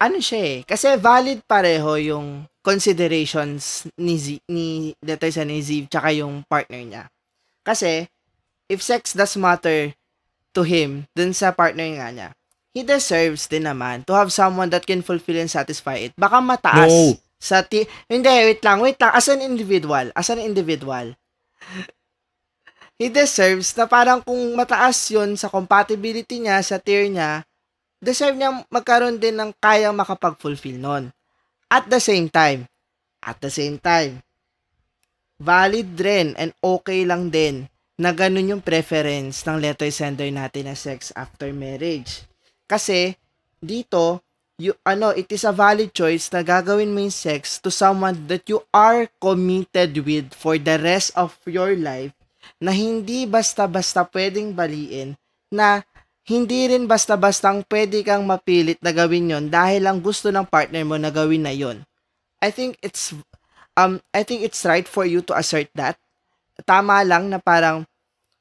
ano 0.00 0.18
siya 0.22 0.40
eh, 0.40 0.58
kasi 0.64 0.96
valid 0.96 1.44
pareho 1.44 2.00
yung 2.00 2.48
considerations 2.64 3.84
ni 4.00 4.16
Z, 4.16 4.40
ni 4.48 4.92
dito 4.96 5.26
sa 5.28 5.44
ni 5.44 5.60
Ziv 5.60 5.90
tsaka 5.92 6.14
yung 6.16 6.46
partner 6.48 6.80
niya. 6.80 7.04
Kasi 7.66 8.08
if 8.70 8.80
sex 8.80 9.12
does 9.12 9.36
matter 9.36 9.92
to 10.56 10.62
him 10.64 11.04
dun 11.12 11.36
sa 11.36 11.52
partner 11.52 11.84
nga 12.00 12.08
niya, 12.08 12.28
he 12.72 12.80
deserves 12.86 13.48
din 13.48 13.68
naman 13.68 14.04
to 14.08 14.16
have 14.16 14.32
someone 14.32 14.72
that 14.72 14.84
can 14.88 15.04
fulfill 15.04 15.36
and 15.36 15.52
satisfy 15.52 15.96
it. 16.08 16.12
Baka 16.16 16.40
mataas 16.40 16.92
No. 16.92 17.25
Sa 17.46 17.62
ti 17.62 17.86
hindi 18.10 18.26
wait 18.26 18.58
lang 18.66 18.82
wait 18.82 18.98
lang. 18.98 19.14
As 19.14 19.30
an 19.30 19.38
individual 19.38 20.10
as 20.18 20.26
an 20.34 20.42
individual 20.42 21.14
he 22.98 23.06
deserves 23.06 23.70
na 23.78 23.86
parang 23.86 24.18
kung 24.26 24.58
mataas 24.58 24.98
yun 25.14 25.38
sa 25.38 25.46
compatibility 25.46 26.42
niya 26.42 26.58
sa 26.66 26.82
tier 26.82 27.06
niya 27.06 27.46
deserve 28.02 28.34
niya 28.34 28.66
magkaroon 28.66 29.22
din 29.22 29.38
ng 29.38 29.54
kayang 29.62 29.94
makapag-fulfill 29.94 30.76
nun. 30.76 31.14
At 31.70 31.86
the 31.86 32.02
same 32.02 32.26
time 32.26 32.66
at 33.22 33.38
the 33.38 33.50
same 33.50 33.78
time 33.78 34.26
valid 35.38 35.94
rin 36.00 36.34
and 36.34 36.50
okay 36.64 37.06
lang 37.06 37.30
din 37.30 37.70
na 37.96 38.12
ganun 38.12 38.56
yung 38.56 38.62
preference 38.64 39.44
ng 39.48 39.60
letter 39.60 39.88
sender 39.88 40.28
natin 40.28 40.68
na 40.68 40.76
sex 40.76 41.12
after 41.16 41.48
marriage. 41.52 42.28
Kasi 42.68 43.16
dito 43.56 44.25
you 44.56 44.72
ano 44.88 45.12
it 45.12 45.28
is 45.28 45.44
a 45.44 45.52
valid 45.52 45.92
choice 45.92 46.32
na 46.32 46.40
gagawin 46.40 46.92
mo 46.92 47.04
yung 47.04 47.12
sex 47.12 47.60
to 47.60 47.68
someone 47.68 48.16
that 48.24 48.48
you 48.48 48.64
are 48.72 49.04
committed 49.20 49.92
with 50.00 50.32
for 50.32 50.56
the 50.56 50.80
rest 50.80 51.12
of 51.12 51.36
your 51.44 51.76
life 51.76 52.16
na 52.56 52.72
hindi 52.72 53.28
basta-basta 53.28 54.08
pwedeng 54.08 54.56
baliin 54.56 55.12
na 55.52 55.84
hindi 56.26 56.66
rin 56.66 56.88
basta-bastang 56.90 57.62
pwede 57.70 58.02
kang 58.02 58.24
mapilit 58.26 58.80
na 58.82 58.90
gawin 58.90 59.30
yon 59.30 59.44
dahil 59.46 59.84
lang 59.84 60.02
gusto 60.02 60.32
ng 60.32 60.48
partner 60.48 60.82
mo 60.82 60.98
na 60.98 61.12
gawin 61.12 61.46
na 61.46 61.54
yon. 61.54 61.86
I 62.42 62.50
think 62.50 62.80
it's 62.82 63.14
um 63.78 64.02
I 64.10 64.26
think 64.26 64.42
it's 64.42 64.66
right 64.66 64.88
for 64.88 65.06
you 65.06 65.22
to 65.30 65.36
assert 65.38 65.70
that. 65.78 66.00
Tama 66.66 67.04
lang 67.06 67.30
na 67.30 67.38
parang 67.38 67.86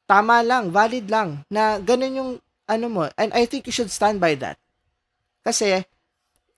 tama 0.10 0.42
lang, 0.42 0.74
valid 0.74 1.12
lang 1.12 1.46
na 1.52 1.78
ganun 1.78 2.18
yung 2.18 2.32
ano 2.66 2.86
mo 2.90 3.04
and 3.20 3.30
I 3.38 3.46
think 3.46 3.70
you 3.70 3.76
should 3.76 3.94
stand 3.94 4.18
by 4.18 4.34
that. 4.42 4.58
Kasi 5.46 5.86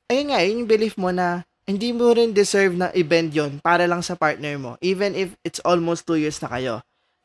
ayun 0.08 0.32
nga, 0.32 0.40
yun 0.44 0.64
yung 0.64 0.72
belief 0.72 0.96
mo 0.96 1.12
na 1.12 1.44
hindi 1.68 1.92
mo 1.92 2.16
rin 2.16 2.32
deserve 2.32 2.80
na 2.80 2.88
i-bend 2.96 3.36
yun 3.36 3.60
para 3.60 3.84
lang 3.84 4.00
sa 4.00 4.16
partner 4.16 4.56
mo, 4.56 4.80
even 4.80 5.12
if 5.14 5.36
it's 5.44 5.60
almost 5.68 6.08
two 6.08 6.16
years 6.16 6.40
na 6.40 6.48
kayo. 6.48 6.74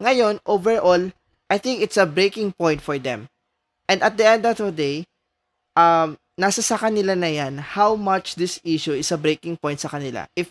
Ngayon, 0.02 0.42
overall, 0.42 1.14
I 1.46 1.56
think 1.62 1.78
it's 1.78 1.94
a 1.94 2.10
breaking 2.10 2.50
point 2.58 2.82
for 2.82 2.98
them. 2.98 3.30
And 3.86 4.02
at 4.02 4.18
the 4.18 4.26
end 4.26 4.42
of 4.42 4.58
the 4.58 4.74
day, 4.74 4.96
um, 5.78 6.18
nasa 6.34 6.58
sa 6.58 6.74
kanila 6.74 7.14
na 7.14 7.30
yan, 7.30 7.62
how 7.62 7.94
much 7.94 8.34
this 8.34 8.58
issue 8.66 8.98
is 8.98 9.14
a 9.14 9.20
breaking 9.20 9.62
point 9.62 9.78
sa 9.78 9.86
kanila. 9.86 10.26
If 10.34 10.50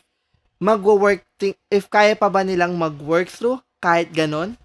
mag-work, 0.63 1.27
if 1.67 1.91
kaya 1.91 2.15
pa 2.15 2.31
ba 2.31 2.47
nilang 2.47 2.79
mag-work 2.79 3.27
through, 3.27 3.59
kahit 3.83 4.15
ganon, 4.15 4.55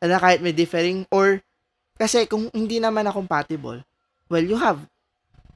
na 0.00 0.16
kahit 0.16 0.40
may 0.40 0.56
differing, 0.56 1.04
or, 1.12 1.44
kasi 2.00 2.24
kung 2.24 2.48
hindi 2.56 2.80
naman 2.80 3.04
na 3.04 3.12
compatible, 3.12 3.84
well, 4.32 4.40
you 4.40 4.56
have 4.56 4.88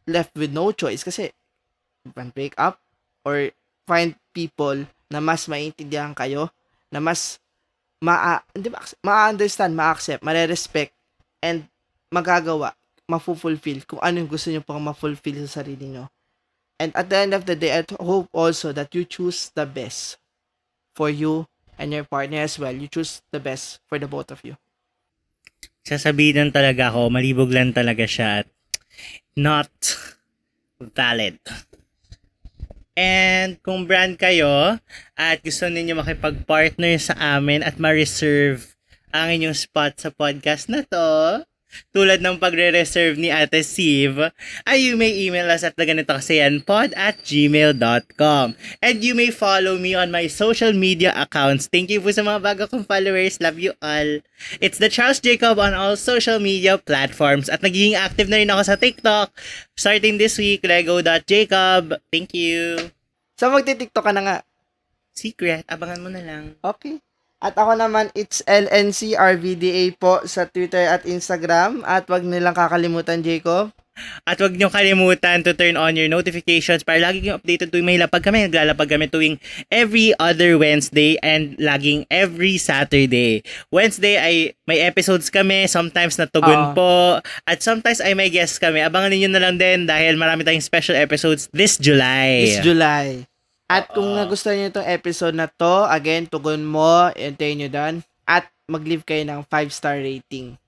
left 0.05 0.37
with 0.37 0.53
no 0.53 0.69
choice 0.69 1.01
kasi 1.01 1.33
can 2.13 2.29
break 2.35 2.53
up 2.61 2.77
or 3.25 3.49
find 3.89 4.13
people 4.37 4.85
na 5.09 5.25
mas 5.25 5.49
maintindihan 5.49 6.13
kayo, 6.13 6.53
na 6.93 7.01
mas 7.01 7.41
ma 8.05 8.45
hindi 8.53 8.69
ba 8.69 8.85
ma-understand, 9.01 9.73
ma-accept, 9.73 10.21
mare-respect 10.21 10.93
and 11.41 11.65
magagawa, 12.13 12.77
mafulfill 13.09 13.81
kung 13.89 14.01
ano 14.05 14.21
yung 14.21 14.31
gusto 14.31 14.53
niyo 14.53 14.61
pang 14.61 14.81
ma-fulfill 14.81 15.41
sa 15.49 15.65
sarili 15.65 15.97
niyo. 15.97 16.13
And 16.77 16.91
at 16.99 17.09
the 17.09 17.17
end 17.17 17.33
of 17.33 17.47
the 17.47 17.55
day, 17.57 17.73
I 17.73 17.87
hope 18.03 18.29
also 18.35 18.75
that 18.75 18.93
you 18.93 19.07
choose 19.07 19.55
the 19.55 19.65
best 19.65 20.19
for 20.93 21.09
you 21.09 21.47
and 21.79 21.95
your 21.95 22.05
partner 22.05 22.43
as 22.43 22.59
well. 22.59 22.75
You 22.75 22.91
choose 22.91 23.23
the 23.31 23.39
best 23.39 23.79
for 23.87 23.97
the 23.97 24.11
both 24.11 24.35
of 24.35 24.43
you. 24.43 24.59
Sasabihin 25.85 26.51
talaga 26.51 26.91
ako, 26.91 27.13
malibog 27.15 27.53
lang 27.53 27.71
talaga 27.71 28.09
siya 28.09 28.43
at 28.43 28.49
not 29.37 29.71
valid. 30.81 31.39
And 32.95 33.59
kung 33.59 33.91
brand 33.91 34.15
kayo 34.15 34.79
at 35.19 35.43
gusto 35.43 35.67
ninyo 35.67 35.99
makipag-partner 35.99 36.95
sa 37.03 37.39
amin 37.39 37.67
at 37.67 37.75
ma-reserve 37.75 38.63
ang 39.11 39.35
inyong 39.35 39.59
spot 39.59 39.99
sa 39.99 40.15
podcast 40.15 40.71
na 40.71 40.87
to, 40.87 41.43
tulad 41.93 42.25
ng 42.25 42.41
pagre-reserve 42.41 43.21
ni 43.21 43.29
Ate 43.31 43.63
Siv, 43.63 44.19
ay 44.67 44.79
you 44.81 44.99
may 44.99 45.13
email 45.13 45.47
us 45.51 45.63
at 45.63 45.75
pod 45.75 46.91
at 46.97 47.17
gmail.com. 47.23 48.47
And 48.83 48.97
you 49.05 49.15
may 49.15 49.31
follow 49.31 49.77
me 49.77 49.95
on 49.95 50.11
my 50.11 50.27
social 50.27 50.73
media 50.73 51.13
accounts. 51.15 51.69
Thank 51.69 51.93
you 51.93 52.01
po 52.01 52.11
sa 52.11 52.25
mga 52.25 52.41
bago 52.41 52.63
kong 52.67 52.89
followers. 52.89 53.39
Love 53.39 53.61
you 53.61 53.77
all. 53.85 54.25
It's 54.59 54.81
the 54.81 54.89
Charles 54.89 55.21
Jacob 55.21 55.61
on 55.61 55.77
all 55.77 56.01
social 56.01 56.41
media 56.41 56.81
platforms. 56.81 57.53
At 57.53 57.61
nagiging 57.61 57.95
active 57.95 58.33
na 58.33 58.41
rin 58.41 58.51
ako 58.51 58.63
sa 58.65 58.77
TikTok. 58.81 59.29
Starting 59.77 60.17
this 60.17 60.41
week, 60.41 60.65
lego.jacob. 60.65 62.01
Thank 62.09 62.33
you. 62.33 62.91
So 63.37 63.53
magti-TikTok 63.53 64.05
ka 64.09 64.13
na 64.17 64.23
nga. 64.25 64.37
Secret, 65.15 65.63
abangan 65.71 66.03
mo 66.03 66.09
na 66.11 66.23
lang. 66.25 66.59
Okay. 66.59 67.04
At 67.45 67.61
ako 67.61 67.77
naman, 67.77 68.09
it's 68.17 68.41
LNCRVDA 68.49 70.01
po 70.01 70.25
sa 70.25 70.49
Twitter 70.49 70.89
at 70.89 71.05
Instagram. 71.05 71.85
At 71.85 72.09
wag 72.09 72.25
nilang 72.25 72.57
kakalimutan, 72.57 73.21
Jacob. 73.21 73.69
At 74.27 74.43
huwag 74.43 74.59
niyo 74.59 74.75
kalimutan 74.75 75.47
to 75.47 75.55
turn 75.55 75.79
on 75.79 75.95
your 75.95 76.11
notifications 76.11 76.83
para 76.83 76.99
lagi 76.99 77.23
kayong 77.23 77.39
updated 77.39 77.71
tuwing 77.71 77.87
may 77.87 78.01
lapag 78.01 78.27
kami. 78.27 78.43
Naglalapag 78.49 78.91
kami 78.91 79.07
tuwing 79.07 79.37
every 79.71 80.11
other 80.19 80.59
Wednesday 80.59 81.15
and 81.23 81.55
laging 81.63 82.03
every 82.11 82.59
Saturday. 82.59 83.47
Wednesday 83.71 84.19
ay 84.19 84.35
may 84.67 84.83
episodes 84.83 85.31
kami, 85.31 85.71
sometimes 85.71 86.19
na 86.19 86.27
tugon 86.27 86.73
Oo. 86.73 86.75
po, 86.75 86.95
at 87.47 87.63
sometimes 87.63 88.03
ay 88.03 88.19
may 88.19 88.35
guests 88.35 88.59
kami. 88.59 88.83
Abangan 88.83 89.15
niyo 89.15 89.31
na 89.31 89.39
lang 89.39 89.61
din 89.61 89.87
dahil 89.87 90.19
marami 90.19 90.43
tayong 90.43 90.65
special 90.65 90.99
episodes 90.99 91.47
this 91.55 91.79
July. 91.79 92.51
This 92.51 92.67
July. 92.67 93.29
At 93.65 93.89
kung 93.91 94.13
nagustuhan 94.13 94.61
niyo 94.61 94.69
itong 94.71 94.89
episode 94.89 95.35
na 95.37 95.49
to, 95.49 95.89
again, 95.89 96.29
tugon 96.29 96.65
mo, 96.65 97.09
antayin 97.17 97.65
nyo 97.65 97.71
doon. 97.73 97.95
At 98.29 98.49
mag-leave 98.69 99.05
kayo 99.05 99.25
ng 99.25 99.41
5-star 99.49 100.01
rating. 100.05 100.61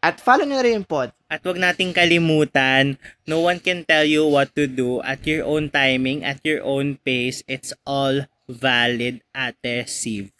At 0.00 0.20
follow 0.22 0.46
nyo 0.48 0.60
rin 0.60 0.80
yung 0.80 0.88
pod. 0.88 1.12
At 1.26 1.42
wag 1.42 1.58
nating 1.58 1.92
kalimutan, 1.92 2.96
no 3.26 3.44
one 3.44 3.58
can 3.58 3.82
tell 3.82 4.06
you 4.06 4.24
what 4.24 4.54
to 4.54 4.70
do 4.70 5.02
at 5.02 5.26
your 5.26 5.42
own 5.44 5.68
timing, 5.68 6.22
at 6.22 6.40
your 6.46 6.62
own 6.62 6.96
pace. 7.02 7.42
It's 7.50 7.74
all 7.82 8.24
valid, 8.46 9.20
Ate 9.34 9.84
Siv. 9.90 10.30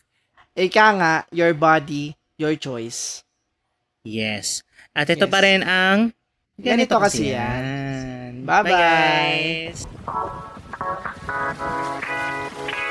Ika 0.54 0.86
nga, 0.96 1.14
your 1.34 1.52
body, 1.52 2.14
your 2.40 2.54
choice. 2.54 3.26
Yes. 4.06 4.62
At 4.94 5.10
ito 5.10 5.26
Yes. 5.26 5.32
pa 5.34 5.40
rin 5.42 5.60
ang 5.66 6.14
Ganito 6.56 6.96
kasi 6.96 7.36
yan. 7.36 8.48
Bye-bye. 8.48 8.64
Bye 8.64 9.76
guys. 9.76 10.44
Thank 10.78 12.76
you. 12.76 12.86